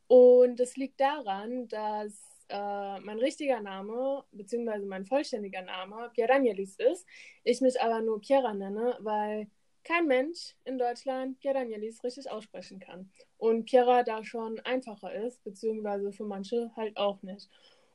[0.08, 7.08] Und es liegt daran, dass äh, mein richtiger Name, beziehungsweise mein vollständiger Name Pierangelis ist,
[7.44, 9.48] ich mich aber nur Piera nenne, weil
[9.84, 13.10] kein Mensch in Deutschland Pierangelis richtig aussprechen kann.
[13.38, 17.50] Und Piera da schon einfacher ist, beziehungsweise für manche halt auch nicht.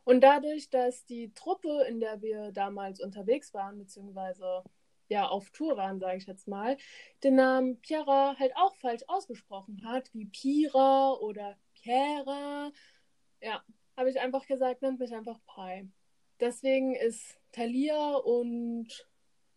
[0.09, 4.65] Und dadurch, dass die Truppe, in der wir damals unterwegs waren, beziehungsweise
[5.09, 6.79] ja auf Tour waren, sage ich jetzt mal,
[7.23, 12.73] den Namen Piera halt auch falsch ausgesprochen hat, wie Pira oder Piera.
[13.43, 13.63] Ja,
[13.99, 15.87] habe ich einfach gesagt, nennt mich einfach Pai.
[16.41, 18.89] Deswegen ist Thalia und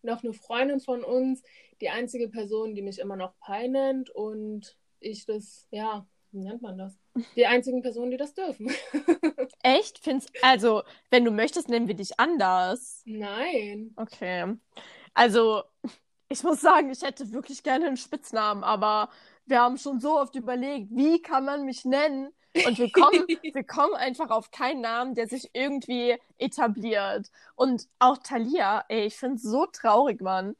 [0.01, 1.43] noch eine Freundin von uns,
[1.79, 6.61] die einzige Person, die mich immer noch Pi nennt und ich das, ja, wie nennt
[6.61, 7.00] man das?
[7.35, 8.71] Die einzigen Personen, die das dürfen.
[9.63, 9.99] Echt?
[9.99, 13.01] Find's, also, wenn du möchtest, nennen wir dich anders.
[13.05, 13.93] Nein.
[13.97, 14.55] Okay.
[15.13, 15.63] Also,
[16.29, 19.09] ich muss sagen, ich hätte wirklich gerne einen Spitznamen, aber
[19.45, 22.31] wir haben schon so oft überlegt, wie kann man mich nennen?
[22.65, 27.29] Und wir kommen, wir kommen einfach auf keinen Namen, der sich irgendwie etabliert.
[27.55, 30.55] Und auch Thalia, ey, ich finde es so traurig, Mann.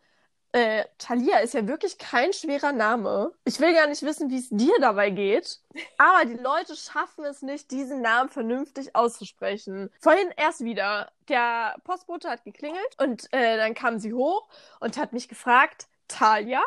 [0.54, 3.32] Äh, Thalia ist ja wirklich kein schwerer Name.
[3.46, 5.62] Ich will gar nicht wissen, wie es dir dabei geht.
[5.98, 9.90] Aber die Leute schaffen es nicht, diesen Namen vernünftig auszusprechen.
[10.02, 11.12] Vorhin erst wieder.
[11.30, 14.50] Der Postbote hat geklingelt und äh, dann kam sie hoch
[14.82, 16.62] und hat mich gefragt, Talia?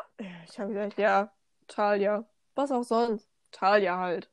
[0.49, 1.31] Ich habe gesagt, ja,
[1.69, 2.25] Talia.
[2.55, 3.29] Was auch sonst.
[3.51, 4.31] Talia halt.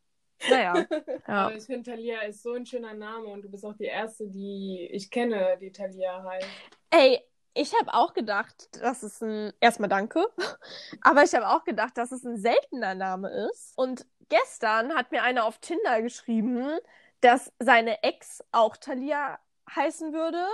[0.49, 0.85] Naja.
[1.27, 1.45] Ja.
[1.45, 4.27] Aber ich finde, Thalia ist so ein schöner Name und du bist auch die Erste,
[4.27, 6.47] die ich kenne, die Thalia heißt.
[6.89, 7.21] Ey,
[7.53, 9.51] ich habe auch gedacht, dass es ein.
[9.59, 10.25] Erstmal danke.
[11.01, 13.73] Aber ich habe auch gedacht, dass es ein seltener Name ist.
[13.75, 16.79] Und gestern hat mir einer auf Tinder geschrieben,
[17.21, 19.39] dass seine Ex auch Thalia
[19.75, 20.45] heißen würde.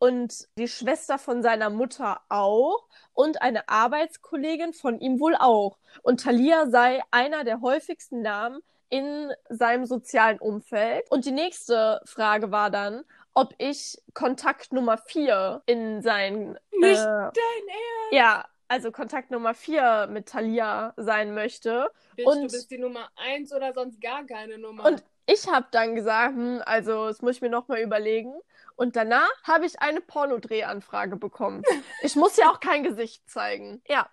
[0.00, 2.88] Und die Schwester von seiner Mutter auch.
[3.12, 5.78] Und eine Arbeitskollegin von ihm wohl auch.
[6.02, 11.10] Und Thalia sei einer der häufigsten Namen in seinem sozialen Umfeld.
[11.10, 16.58] Und die nächste Frage war dann, ob ich Kontakt Nummer 4 in sein.
[16.72, 18.12] Nicht äh, dein Ernst!
[18.12, 21.90] ja, also Kontakt Nummer 4 mit Thalia sein möchte.
[22.16, 24.84] Bitch, und- du bist die Nummer 1 oder sonst gar keine Nummer.
[24.84, 28.34] Und ich habe dann gesagt, hm, also das muss ich mir nochmal überlegen.
[28.76, 31.62] Und danach habe ich eine Pornodrehanfrage bekommen.
[32.02, 33.82] Ich muss ja auch kein Gesicht zeigen.
[33.88, 34.08] Ja,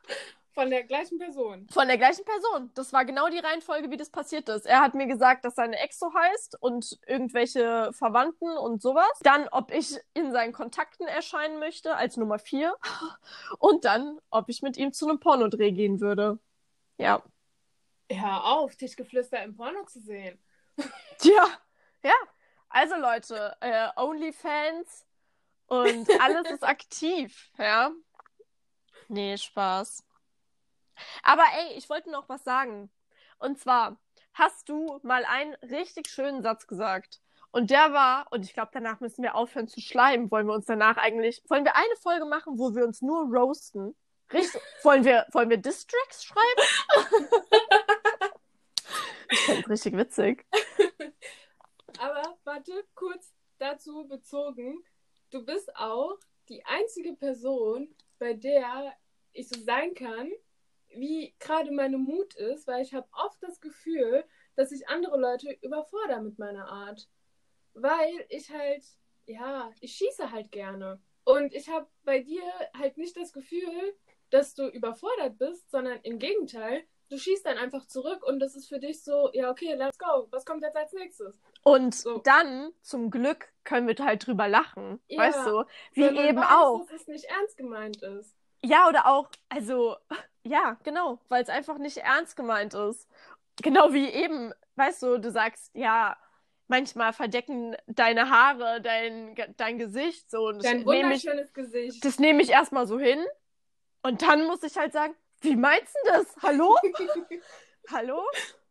[0.55, 1.67] Von der gleichen Person.
[1.69, 2.71] von der gleichen Person.
[2.75, 4.65] Das war genau die Reihenfolge, wie das passiert ist.
[4.65, 9.11] Er hat mir gesagt, dass seine Ex so heißt und irgendwelche Verwandten und sowas.
[9.21, 12.73] Dann, ob ich in seinen Kontakten erscheinen möchte als Nummer 4.
[13.59, 16.39] Und dann, ob ich mit ihm zu einem Pornodreh gehen würde.
[16.97, 17.21] Ja.
[18.09, 20.39] Hör auf, Tischgeflüster im Porno zu sehen.
[21.19, 21.47] Tja,
[22.03, 22.15] ja.
[22.69, 25.05] Also Leute, äh, OnlyFans
[25.67, 27.91] und alles ist aktiv, ja.
[29.09, 30.03] Nee, Spaß.
[31.23, 32.91] Aber ey, ich wollte noch was sagen.
[33.39, 33.97] Und zwar,
[34.33, 37.21] hast du mal einen richtig schönen Satz gesagt.
[37.51, 40.29] Und der war, und ich glaube, danach müssen wir aufhören zu schleimen.
[40.29, 43.95] Wollen wir uns danach eigentlich, wollen wir eine Folge machen, wo wir uns nur roasten?
[44.33, 47.15] Richtig, wollen wir, wollen wir Distracks schreiben?
[49.31, 50.45] Ich find's richtig witzig.
[51.99, 54.83] Aber warte, kurz dazu bezogen.
[55.31, 56.17] Du bist auch
[56.49, 58.93] die einzige Person, bei der
[59.33, 60.31] ich so sein kann,
[60.95, 64.23] wie gerade meine Mut ist, weil ich habe oft das Gefühl,
[64.55, 67.07] dass ich andere Leute überfordere mit meiner Art.
[67.73, 68.83] Weil ich halt,
[69.25, 71.01] ja, ich schieße halt gerne.
[71.25, 72.43] Und ich habe bei dir
[72.77, 73.95] halt nicht das Gefühl,
[74.29, 78.67] dass du überfordert bist, sondern im Gegenteil, du schießt dann einfach zurück und das ist
[78.67, 80.27] für dich so, ja, okay, let's go.
[80.31, 81.39] Was kommt jetzt als nächstes?
[81.63, 82.19] Und So.
[82.19, 84.99] dann, zum Glück, können wir halt drüber lachen.
[85.07, 85.63] Ja, weißt du?
[85.93, 86.85] Wie eben weiß, auch.
[86.85, 88.35] dass es nicht ernst gemeint ist.
[88.65, 89.95] Ja, oder auch, also,
[90.43, 93.07] ja, genau, weil es einfach nicht ernst gemeint ist.
[93.61, 96.17] Genau wie eben, weißt du, du sagst, ja,
[96.67, 102.03] manchmal verdecken deine Haare dein, dein Gesicht so und Dein nehme ich, wunderschönes Gesicht.
[102.03, 103.23] das nehme ich erstmal so hin.
[104.01, 106.35] Und dann muss ich halt sagen, wie meinst du das?
[106.41, 106.75] Hallo?
[107.91, 108.21] Hallo?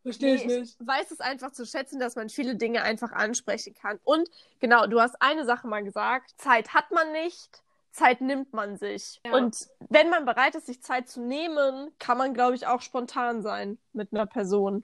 [0.03, 0.77] Verstehe ich Nee, nicht.
[0.85, 3.99] weiß es einfach zu schätzen, dass man viele Dinge einfach ansprechen kann.
[4.03, 4.29] Und
[4.59, 7.63] genau, du hast eine Sache mal gesagt, Zeit hat man nicht,
[7.95, 9.21] Zeit nimmt man sich.
[9.25, 9.35] Ja.
[9.35, 13.41] Und wenn man bereit ist, sich Zeit zu nehmen, kann man, glaube ich, auch spontan
[13.41, 14.83] sein mit einer Person.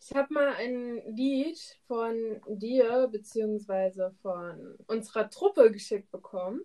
[0.00, 6.62] Ich habe mal ein Lied von dir beziehungsweise von unserer Truppe geschickt bekommen.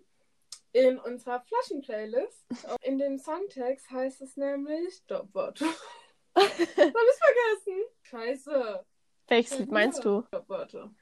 [0.72, 2.46] In unserer Flaschenplaylist.
[2.82, 5.66] In dem Songtext heißt es nämlich Stopwörter.
[6.36, 7.82] Hab ich vergessen.
[8.02, 8.84] Scheiße.
[9.28, 10.22] Welches Lied meinst du?
[10.28, 10.94] Stopwörter.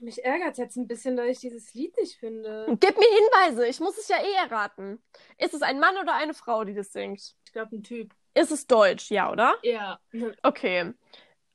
[0.00, 2.66] Mich ärgert jetzt ein bisschen, dass ich dieses Lied nicht finde.
[2.80, 5.02] Gib mir Hinweise, ich muss es ja eh erraten.
[5.36, 7.34] Ist es ein Mann oder eine Frau, die das singt?
[7.44, 8.14] Ich glaube, ein Typ.
[8.34, 9.56] Ist es Deutsch, ja, oder?
[9.62, 10.00] Ja.
[10.42, 10.92] Okay.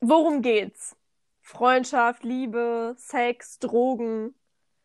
[0.00, 0.96] Worum geht's?
[1.40, 4.34] Freundschaft, Liebe, Sex, Drogen.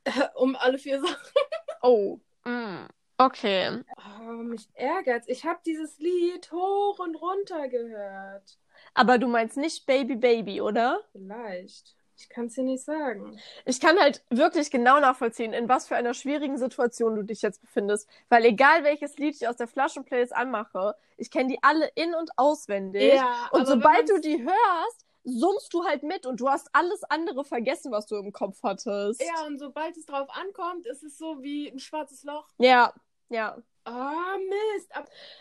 [0.35, 1.33] um alle vier Sachen.
[1.81, 2.19] Oh.
[2.45, 2.87] Mm.
[3.17, 3.83] Okay.
[3.97, 5.27] Oh, mich ärgert's.
[5.27, 8.57] Ich habe dieses Lied hoch und runter gehört.
[8.93, 11.01] Aber du meinst nicht Baby Baby, oder?
[11.11, 11.97] Vielleicht.
[12.19, 13.39] Ich kann es dir nicht sagen.
[13.65, 17.61] Ich kann halt wirklich genau nachvollziehen, in was für einer schwierigen Situation du dich jetzt
[17.61, 18.09] befindest.
[18.27, 22.31] Weil egal welches Lied ich aus der Flaschenplaylist anmache, ich kenne die alle in- und
[22.35, 23.13] auswendig.
[23.13, 27.45] Ja, und sobald du die hörst, summst du halt mit und du hast alles andere
[27.45, 29.21] vergessen, was du im Kopf hattest.
[29.21, 32.47] Ja, und sobald es drauf ankommt, ist es so wie ein schwarzes Loch.
[32.57, 32.93] Ja,
[33.29, 33.57] ja.
[33.89, 34.37] Ah,
[34.75, 34.91] Mist.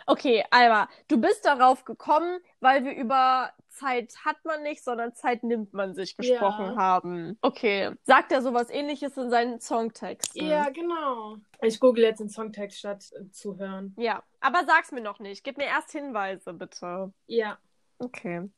[0.06, 5.44] Okay, Alba, du bist darauf gekommen, weil wir über Zeit hat man nicht, sondern Zeit
[5.44, 6.76] nimmt man sich gesprochen Ja.
[6.76, 7.38] haben.
[7.42, 7.92] Okay.
[8.02, 10.46] Sagt er sowas ähnliches in seinen Songtexten?
[10.48, 11.36] ja, genau.
[11.60, 13.94] Ich google jetzt den Songtext statt äh, zu hören.
[13.98, 15.44] Ja, aber sag's mir noch nicht.
[15.44, 17.12] Gib mir erst Hinweise, bitte.
[17.26, 17.58] Ja.
[18.00, 18.48] Okay.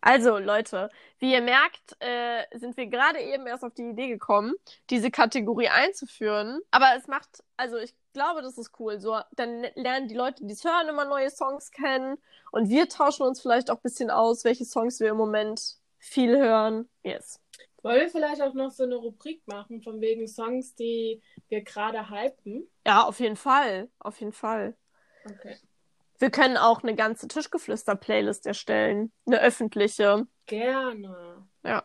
[0.00, 4.54] Also, Leute, wie ihr merkt, äh, sind wir gerade eben erst auf die Idee gekommen,
[4.90, 6.60] diese Kategorie einzuführen.
[6.72, 8.98] Aber es macht, also ich glaube, das ist cool.
[8.98, 12.18] So, dann lernen die Leute, die es hören, immer neue Songs kennen.
[12.50, 16.36] Und wir tauschen uns vielleicht auch ein bisschen aus, welche Songs wir im Moment viel
[16.36, 16.88] hören.
[17.04, 17.40] Yes.
[17.82, 22.10] Wollen wir vielleicht auch noch so eine Rubrik machen, von wegen Songs, die wir gerade
[22.10, 22.68] hypen?
[22.84, 23.88] Ja, auf jeden Fall.
[24.00, 24.76] Auf jeden Fall.
[25.24, 25.56] Okay.
[26.18, 29.12] Wir können auch eine ganze Tischgeflüster-Playlist erstellen.
[29.26, 30.26] Eine öffentliche.
[30.46, 31.46] Gerne.
[31.62, 31.84] Ja.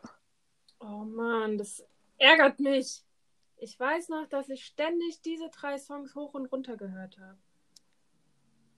[0.79, 1.85] Oh Mann, das
[2.17, 3.03] ärgert mich.
[3.63, 7.37] Ich weiß noch, dass ich ständig diese drei Songs hoch und runter gehört habe.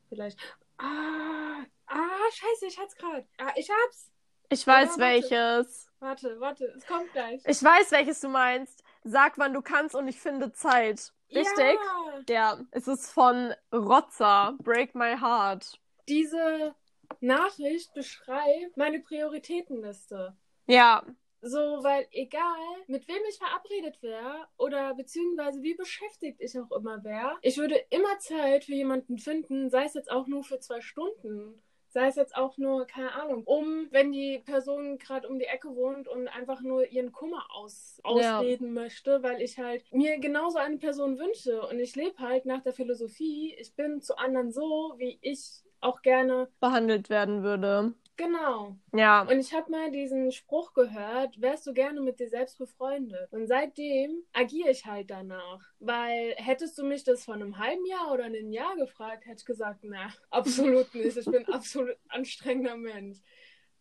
[0.10, 0.39] Vielleicht.
[0.78, 3.28] Ah, ah, scheiße, ich hab's gerade.
[3.39, 4.12] Ah, ich hab's.
[4.50, 5.02] Ich weiß Ja, warte.
[5.02, 5.88] welches.
[6.00, 7.41] Warte, warte, es kommt gleich.
[7.48, 8.84] Ich weiß, welches du meinst.
[9.04, 11.12] Sag, wann du kannst und ich finde Zeit.
[11.34, 11.80] Richtig?
[11.80, 15.80] Ja, Ja, es ist von Rotzer, Break My Heart.
[16.08, 16.76] diese
[17.21, 20.38] Nachricht beschreibt meine Prioritätenliste.
[20.67, 21.04] Ja,
[21.48, 22.42] So, weil egal,
[22.88, 27.76] mit wem ich verabredet wäre oder beziehungsweise wie beschäftigt ich auch immer wäre, ich würde
[27.92, 31.62] immer Zeit für jemanden finden, sei es jetzt auch nur für zwei Stunden.
[31.90, 35.74] Sei es jetzt auch nur, keine Ahnung, um, wenn die Person gerade um die Ecke
[35.76, 38.40] wohnt und einfach nur ihren Kummer aus, Ja.
[38.40, 41.62] ausreden möchte, weil ich halt mir genauso eine Person wünsche.
[41.66, 46.02] Und ich lebe halt nach der Philosophie, ich bin zu anderen so, wie ich auch
[46.02, 46.50] gerne.
[46.60, 47.94] behandelt werden würde.
[48.17, 48.78] Genau.
[48.93, 53.32] Ja, Und ich habe mal diesen Spruch gehört, wärst du gerne mit dir selbst befreundet?
[53.34, 55.62] Und seitdem agiere ich halt danach.
[55.80, 59.45] Weil hättest du mich das vor einem halben Jahr oder einem Jahr gefragt, hätte ich
[59.45, 61.17] gesagt, na, absolut nicht.
[61.17, 63.19] Ich bin absolut anstrengender Mensch.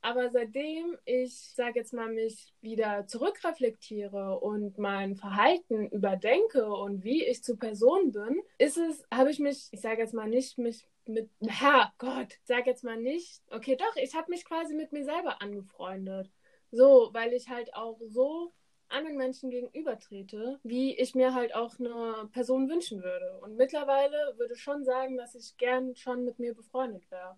[0.00, 7.24] Aber seitdem ich, sage jetzt mal, mich wieder zurückreflektiere und mein Verhalten überdenke und wie
[7.24, 10.86] ich zu Person bin, ist es, habe ich mich, ich sage jetzt mal nicht mich
[11.08, 15.04] mit, Herr Gott, sag jetzt mal nicht, okay, doch, ich habe mich quasi mit mir
[15.04, 16.30] selber angefreundet.
[16.70, 18.52] So, weil ich halt auch so
[18.88, 23.38] anderen Menschen gegenübertrete, wie ich mir halt auch eine Person wünschen würde.
[23.42, 27.36] Und mittlerweile würde ich schon sagen, dass ich gern schon mit mir befreundet wäre.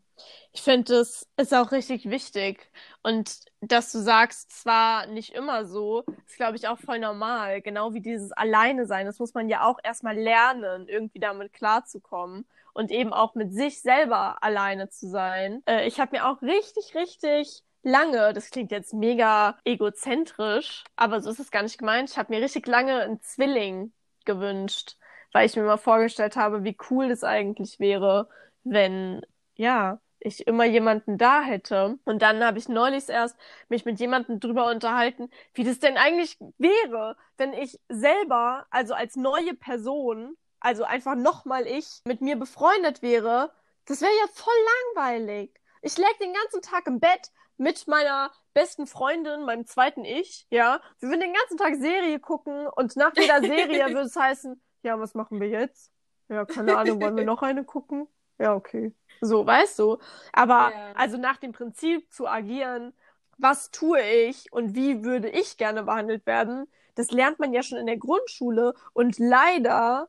[0.53, 2.71] ich finde, es ist auch richtig wichtig.
[3.03, 7.63] Und dass du sagst, zwar nicht immer so, ist, glaube ich, auch voll normal.
[7.63, 9.07] Genau wie dieses Alleine sein.
[9.07, 12.47] Das muss man ja auch erstmal lernen, irgendwie damit klarzukommen.
[12.77, 15.63] Und eben auch mit sich selber alleine zu sein.
[15.67, 21.31] Äh, ich habe mir auch richtig, richtig lange, das klingt jetzt mega egozentrisch, aber so
[21.31, 22.11] ist es gar nicht gemeint.
[22.11, 23.93] Ich habe mir richtig lange einen Zwilling
[24.27, 24.97] gewünscht,
[25.33, 28.29] weil ich mir mal vorgestellt habe, wie cool das eigentlich wäre,
[28.65, 29.23] wenn,
[29.55, 31.99] ja, ich immer jemanden da hätte.
[32.05, 33.37] Und dann habe ich neulich erst
[33.69, 39.17] mich mit jemandem drüber unterhalten, wie das denn eigentlich wäre, wenn ich selber, also als
[39.17, 43.53] neue Person, also einfach nochmal ich, mit mir befreundet wäre.
[43.87, 44.55] Das wäre ja voll
[44.95, 45.55] langweilig.
[45.83, 50.81] Ich läg den ganzen Tag im Bett mit meiner besten Freundin, meinem zweiten Ich, ja.
[50.99, 54.99] Wir würden den ganzen Tag Serie gucken und nach jeder Serie würde es heißen, ja,
[54.99, 55.93] was machen wir jetzt?
[56.29, 58.09] Ja, keine Ahnung, wollen wir noch eine gucken?
[58.39, 58.95] Ja, okay.
[59.21, 59.99] So, weißt du.
[60.33, 60.93] Aber Ja.
[60.95, 62.93] also nach dem Prinzip zu agieren,
[63.39, 67.79] was tue ich und wie würde ich gerne behandelt werden, das lernt man ja schon
[67.79, 70.09] in der Grundschule und leider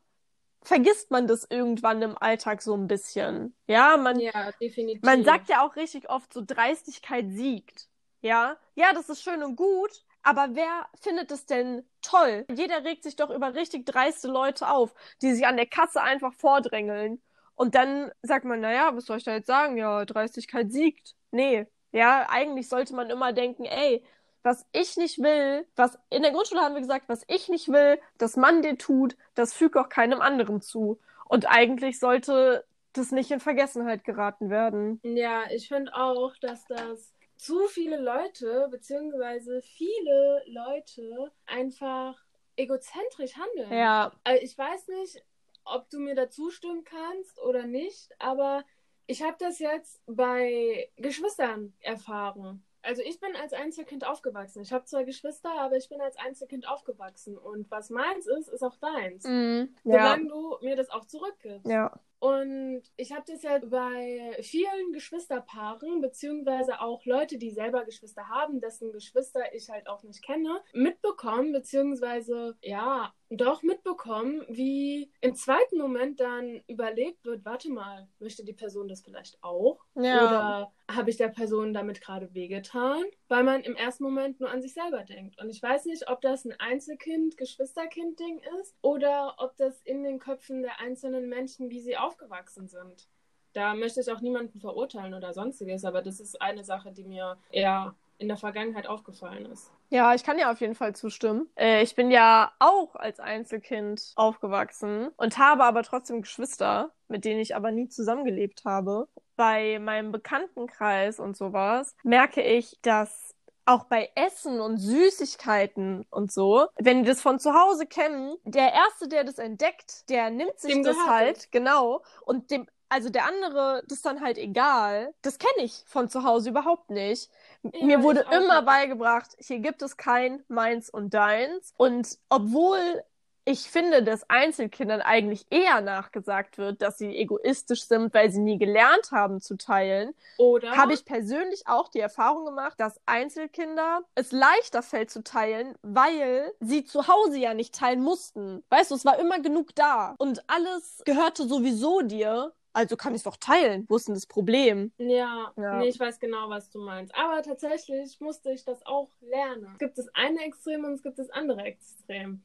[0.68, 3.56] vergisst man das irgendwann im Alltag so ein bisschen.
[3.68, 5.02] Ja, man, Ja, definitiv.
[5.04, 7.88] man sagt ja auch richtig oft, so Dreistigkeit siegt.
[8.22, 9.92] Ja, ja, das ist schön und gut,
[10.24, 12.46] aber wer findet es denn toll?
[12.54, 16.34] Jeder regt sich doch über richtig dreiste Leute auf, die sich an der Kasse einfach
[16.34, 17.22] vordrängeln.
[17.56, 19.78] Und dann sagt man, naja, was soll ich da jetzt sagen?
[19.78, 21.16] Ja, Dreistigkeit siegt.
[21.32, 24.04] Nee, ja, eigentlich sollte man immer denken, ey,
[24.48, 28.00] was ich nicht will, was in der Grundschule haben wir gesagt, was ich nicht will,
[28.18, 31.00] dass man dir tut, das fügt auch keinem anderen zu.
[31.26, 32.64] Und eigentlich sollte
[32.94, 35.02] das nicht in Vergessenheit geraten werden.
[35.04, 42.16] Ja, ich finde auch, dass das zu viele Leute, beziehungsweise viele Leute einfach
[42.56, 43.78] egozentrisch handeln.
[43.78, 45.22] Ja, Also ich weiß nicht,
[45.66, 48.64] ob du mir dazu stimmen kannst oder nicht, aber
[49.08, 52.64] ich habe das jetzt bei Geschwistern erfahren.
[52.88, 54.62] Also ich bin als Einzelkind aufgewachsen.
[54.62, 57.38] Ich habe zwar Geschwister, aber ich bin als Einzelkind aufgewachsen.
[57.38, 59.26] Und was meins ist, ist auch deins.
[59.26, 59.76] Mhm.
[59.84, 60.16] Ja.
[60.16, 61.68] Solange du mir das auch zurückgibst.
[61.68, 62.00] Ja.
[62.20, 68.60] Und ich habe das ja bei vielen Geschwisterpaaren, beziehungsweise auch Leute, die selber Geschwister haben,
[68.60, 75.78] dessen Geschwister ich halt auch nicht kenne, mitbekommen, beziehungsweise ja, doch mitbekommen, wie im zweiten
[75.78, 79.80] Moment dann überlegt wird, warte mal, möchte die Person das vielleicht auch?
[79.96, 80.18] Ja.
[80.26, 83.04] Oder habe ich der Person damit gerade wehgetan?
[83.28, 85.40] Weil man im ersten Moment nur an sich selber denkt.
[85.42, 90.20] Und ich weiß nicht, ob das ein Einzelkind, Geschwisterkind-Ding ist oder ob das in den
[90.20, 93.08] Köpfen der einzelnen Menschen, wie sie aufgewachsen sind.
[93.54, 97.38] Da möchte ich auch niemanden verurteilen oder sonstiges, aber das ist eine Sache, die mir
[97.52, 99.72] eher in der Vergangenheit aufgefallen ist.
[99.90, 101.48] Ja, ich kann ja auf jeden Fall zustimmen.
[101.56, 107.40] Äh, ich bin ja auch als Einzelkind aufgewachsen und habe aber trotzdem Geschwister, mit denen
[107.40, 109.08] ich aber nie zusammengelebt habe.
[109.38, 113.34] Bei meinem Bekanntenkreis und sowas merke ich, dass
[113.66, 118.74] auch bei Essen und Süßigkeiten und so, wenn die das von zu Hause kennen, der
[118.74, 123.10] Erste, der das entdeckt, der nimmt sich Dem das gehört halt, genau, und dem, also
[123.10, 125.14] der andere, das ist dann halt egal.
[125.22, 127.30] Das kenne ich von zu Hause überhaupt nicht.
[127.64, 128.66] Ja, Mir wurde immer nicht.
[128.66, 131.74] beigebracht, hier gibt es kein meins und deins.
[131.78, 133.04] Und obwohl
[133.50, 138.58] ich finde, dass Einzelkindern eigentlich eher nachgesagt wird, dass sie egoistisch sind, weil sie nie
[138.58, 144.34] gelernt haben zu teilen, Oder habe ich persönlich auch die Erfahrung gemacht, dass Einzelkinder es
[144.34, 148.66] leichter fällt zu teilen, weil sie zu Hause ja nicht teilen mussten.
[148.70, 152.52] Weißt du, es war immer genug da und alles gehörte sowieso dir.
[152.74, 153.86] Also kann ich es doch teilen.
[153.90, 154.92] Wo ist denn das Problem?
[154.98, 155.80] Ja, Ja.
[155.80, 157.16] nee, ich weiß genau, was du meinst.
[157.16, 159.70] Aber tatsächlich musste ich das auch lernen.
[159.74, 162.44] Es gibt das eine Extrem und es gibt das andere Extrem.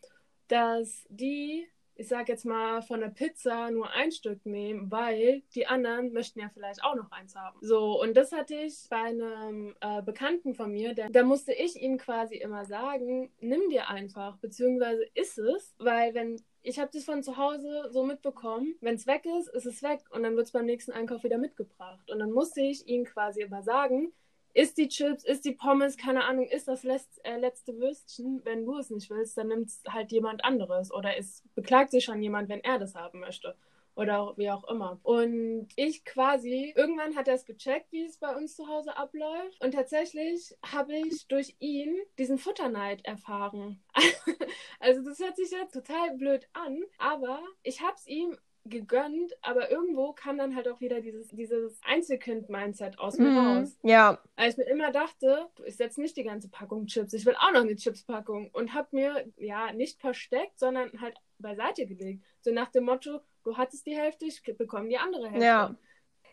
[0.53, 5.66] Dass die, ich sag jetzt mal, von der Pizza nur ein Stück nehmen, weil die
[5.66, 7.59] anderen möchten ja vielleicht auch noch eins haben.
[7.62, 11.80] So, und das hatte ich bei einem äh, Bekannten von mir, der, da musste ich
[11.80, 17.05] ihm quasi immer sagen, nimm dir einfach, beziehungsweise iss es, weil wenn ich habe das
[17.05, 18.76] von zu Hause so mitbekommen.
[18.80, 21.38] Wenn es weg ist, ist es weg und dann wird es beim nächsten Einkauf wieder
[21.38, 22.09] mitgebracht.
[22.11, 24.12] Und dann musste ich ihm quasi immer sagen,
[24.55, 28.42] ist die Chips, ist die Pommes, keine Ahnung, ist das letzt, äh, letzte Würstchen.
[28.44, 30.92] Wenn du es nicht willst, dann nimmt es halt jemand anderes.
[30.92, 33.57] Oder es beklagt sich schon jemand, wenn er das haben möchte.
[33.94, 34.98] Oder wie auch immer.
[35.03, 39.62] Und ich quasi, irgendwann hat er es gecheckt, wie es bei uns zu Hause abläuft.
[39.62, 43.82] Und tatsächlich habe ich durch ihn diesen Futterneid erfahren.
[44.80, 49.71] also das hört sich jetzt total blöd an, aber ich habe es ihm gegönnt, aber
[49.71, 53.39] irgendwo kam dann halt auch wieder dieses, dieses Einzelkind-Mindset aus mir Mhm.
[53.39, 53.77] raus.
[53.83, 57.27] Ja, Weil ich mir immer dachte, du isst jetzt nicht die ganze Packung Chips, ich
[57.27, 62.25] will auch noch eine Chips-Packung und hab mir, ja, nicht versteckt, sondern halt beiseite gelegt.
[62.41, 65.45] So nach dem Motto, du hattest die Hälfte, ich bekomme die andere Hälfte.
[65.45, 65.75] Ja.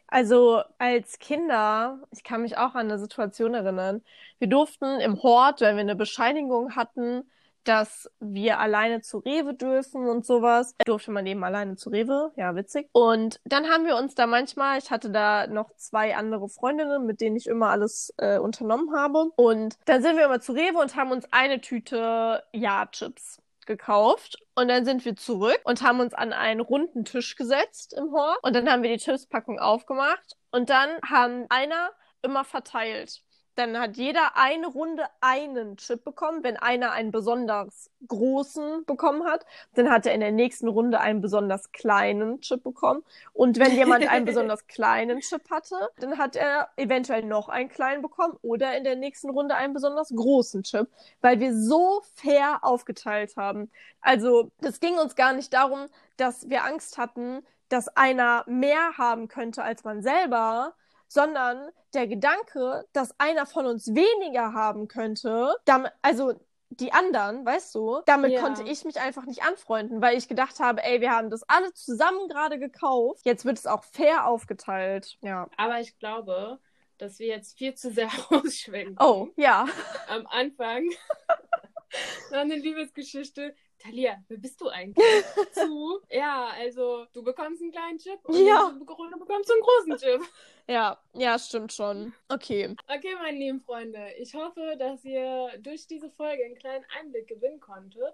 [0.07, 4.03] Also als Kinder, ich kann mich auch an eine Situation erinnern.
[4.39, 7.29] Wir durften im Hort, wenn wir eine Bescheinigung hatten,
[7.63, 12.31] dass wir alleine zu Rewe dürfen und sowas, durfte man eben alleine zu Rewe.
[12.35, 12.89] Ja, witzig.
[12.91, 17.21] Und dann haben wir uns da manchmal, ich hatte da noch zwei andere Freundinnen, mit
[17.21, 19.29] denen ich immer alles äh, unternommen habe.
[19.35, 24.67] Und dann sind wir immer zu Rewe und haben uns eine Tüte Ja-Chips gekauft und
[24.67, 28.55] dann sind wir zurück und haben uns an einen runden Tisch gesetzt im Hort und
[28.55, 31.91] dann haben wir die Chipspackung aufgemacht und dann haben einer
[32.21, 33.21] immer verteilt.
[33.59, 36.45] Dann hat jeder eine Runde einen Chip bekommen.
[36.45, 41.19] Wenn einer einen besonders großen bekommen hat, dann hat er in der nächsten Runde einen
[41.19, 43.03] besonders kleinen Chip bekommen.
[43.33, 48.01] Und wenn jemand einen besonders kleinen Chip hatte, dann hat er eventuell noch einen kleinen
[48.01, 50.87] bekommen oder in der nächsten Runde einen besonders großen Chip,
[51.19, 53.69] weil wir so fair aufgeteilt haben.
[53.99, 59.27] Also, das ging uns gar nicht darum, dass wir Angst hatten, dass einer mehr haben
[59.27, 60.75] könnte als man selber,
[61.09, 66.33] sondern der Gedanke, dass einer von uns weniger haben könnte, damit, also
[66.69, 68.41] die anderen, weißt du, damit Ja.
[68.41, 71.73] konnte ich mich einfach nicht anfreunden, weil ich gedacht habe, ey, wir haben das alle
[71.73, 75.17] zusammen gerade gekauft, jetzt wird es auch fair aufgeteilt.
[75.21, 75.49] Ja.
[75.57, 76.59] Aber ich glaube,
[76.99, 78.95] dass wir jetzt viel zu sehr ausschwenken.
[78.99, 79.65] Oh, ja.
[80.09, 80.85] Am Anfang
[82.31, 83.55] noch eine Liebesgeschichte.
[83.79, 85.03] Talia, wer bist du eigentlich?
[85.53, 88.71] Zu, ja, also du bekommst einen kleinen Chip und Ja.
[88.71, 90.21] du bekommst einen großen Chip.
[90.67, 92.13] Ja, ja, stimmt schon.
[92.27, 92.75] Okay.
[92.87, 97.59] Okay, meine lieben Freunde, ich hoffe, dass ihr durch diese Folge einen kleinen Einblick gewinnen
[97.59, 98.13] konntet,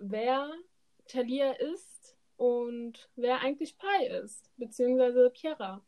[0.00, 0.52] wer
[1.06, 5.80] Talia ist und wer eigentlich Pi ist, beziehungsweise Piera.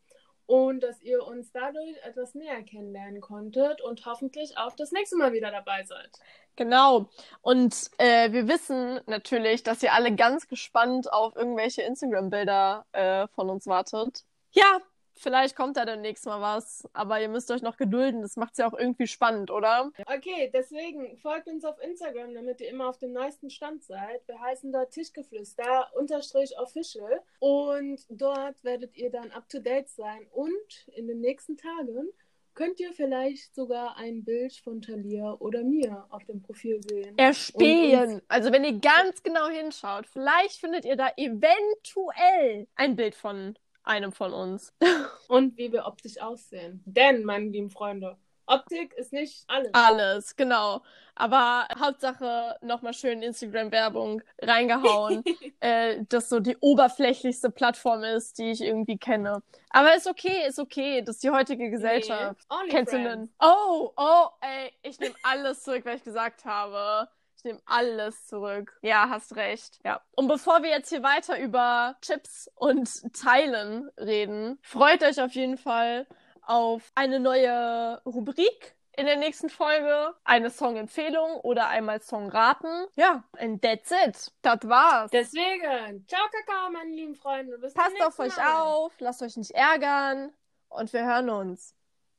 [0.47, 5.33] Und dass ihr uns dadurch etwas näher kennenlernen konntet und hoffentlich auch das nächste Mal
[5.33, 6.09] wieder dabei seid.
[6.55, 7.09] Genau.
[7.41, 13.49] Und äh, wir wissen natürlich, dass ihr alle ganz gespannt auf irgendwelche Instagram-Bilder äh, von
[13.49, 14.23] uns wartet.
[14.51, 14.79] Ja,
[15.17, 18.21] Vielleicht kommt da demnächst mal was, aber ihr müsst euch noch gedulden.
[18.21, 19.91] Das macht's ja auch irgendwie spannend, oder?
[20.05, 24.27] Okay, deswegen folgt uns auf Instagram, damit ihr immer auf dem neuesten Stand seid.
[24.27, 30.27] Wir heißen dort Tischgeflüster unterstrich official und dort werdet ihr dann up to date sein
[30.31, 32.09] und in den nächsten Tagen
[32.57, 37.15] könnt ihr vielleicht sogar ein Bild von Talia oder mir auf dem Profil sehen.
[37.15, 38.19] Erspähen.
[38.27, 43.55] Also wenn ihr ganz genau hinschaut, vielleicht findet ihr da eventuell ein Bild von
[43.87, 44.73] einem von uns.
[45.27, 46.81] Und wie wir optisch aussehen.
[46.85, 48.17] Denn, meine lieben Freunde,
[48.47, 49.69] Optik ist nicht alles.
[49.73, 50.81] Alles, genau.
[51.15, 55.23] Aber Hauptsache nochmal schön Instagram-Werbung reingehauen,
[55.59, 59.41] äh, das so die oberflächlichste Plattform ist, die ich irgendwie kenne.
[59.69, 61.01] Aber ist okay, ist okay.
[61.01, 62.47] Das ist die heutige Gesellschaft.
[62.49, 63.29] Nee, Kennst du denn?
[63.41, 67.09] Oh, oh, ey, ich nehme alles zurück, was ich gesagt habe.
[67.47, 68.77] Nehme alles zurück.
[68.81, 69.79] Ja, hast recht.
[69.85, 70.01] Ja.
[70.11, 75.57] Und bevor wir jetzt hier weiter über Chips und Teilen reden, freut euch auf jeden
[75.57, 76.05] Fall
[76.41, 80.13] auf eine neue Rubrik in der nächsten Folge.
[80.25, 82.87] Eine Songempfehlung oder einmal Song raten.
[82.95, 84.33] Ja, and that's it.
[84.41, 85.09] Das war's.
[85.11, 87.57] Deswegen, ciao Kakao, meine lieben Freunde.
[87.59, 88.61] Bis Passt auf euch Mal.
[88.61, 90.33] auf, lasst euch nicht ärgern
[90.67, 91.75] und wir hören uns.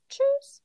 [0.09, 0.63] Tschüss.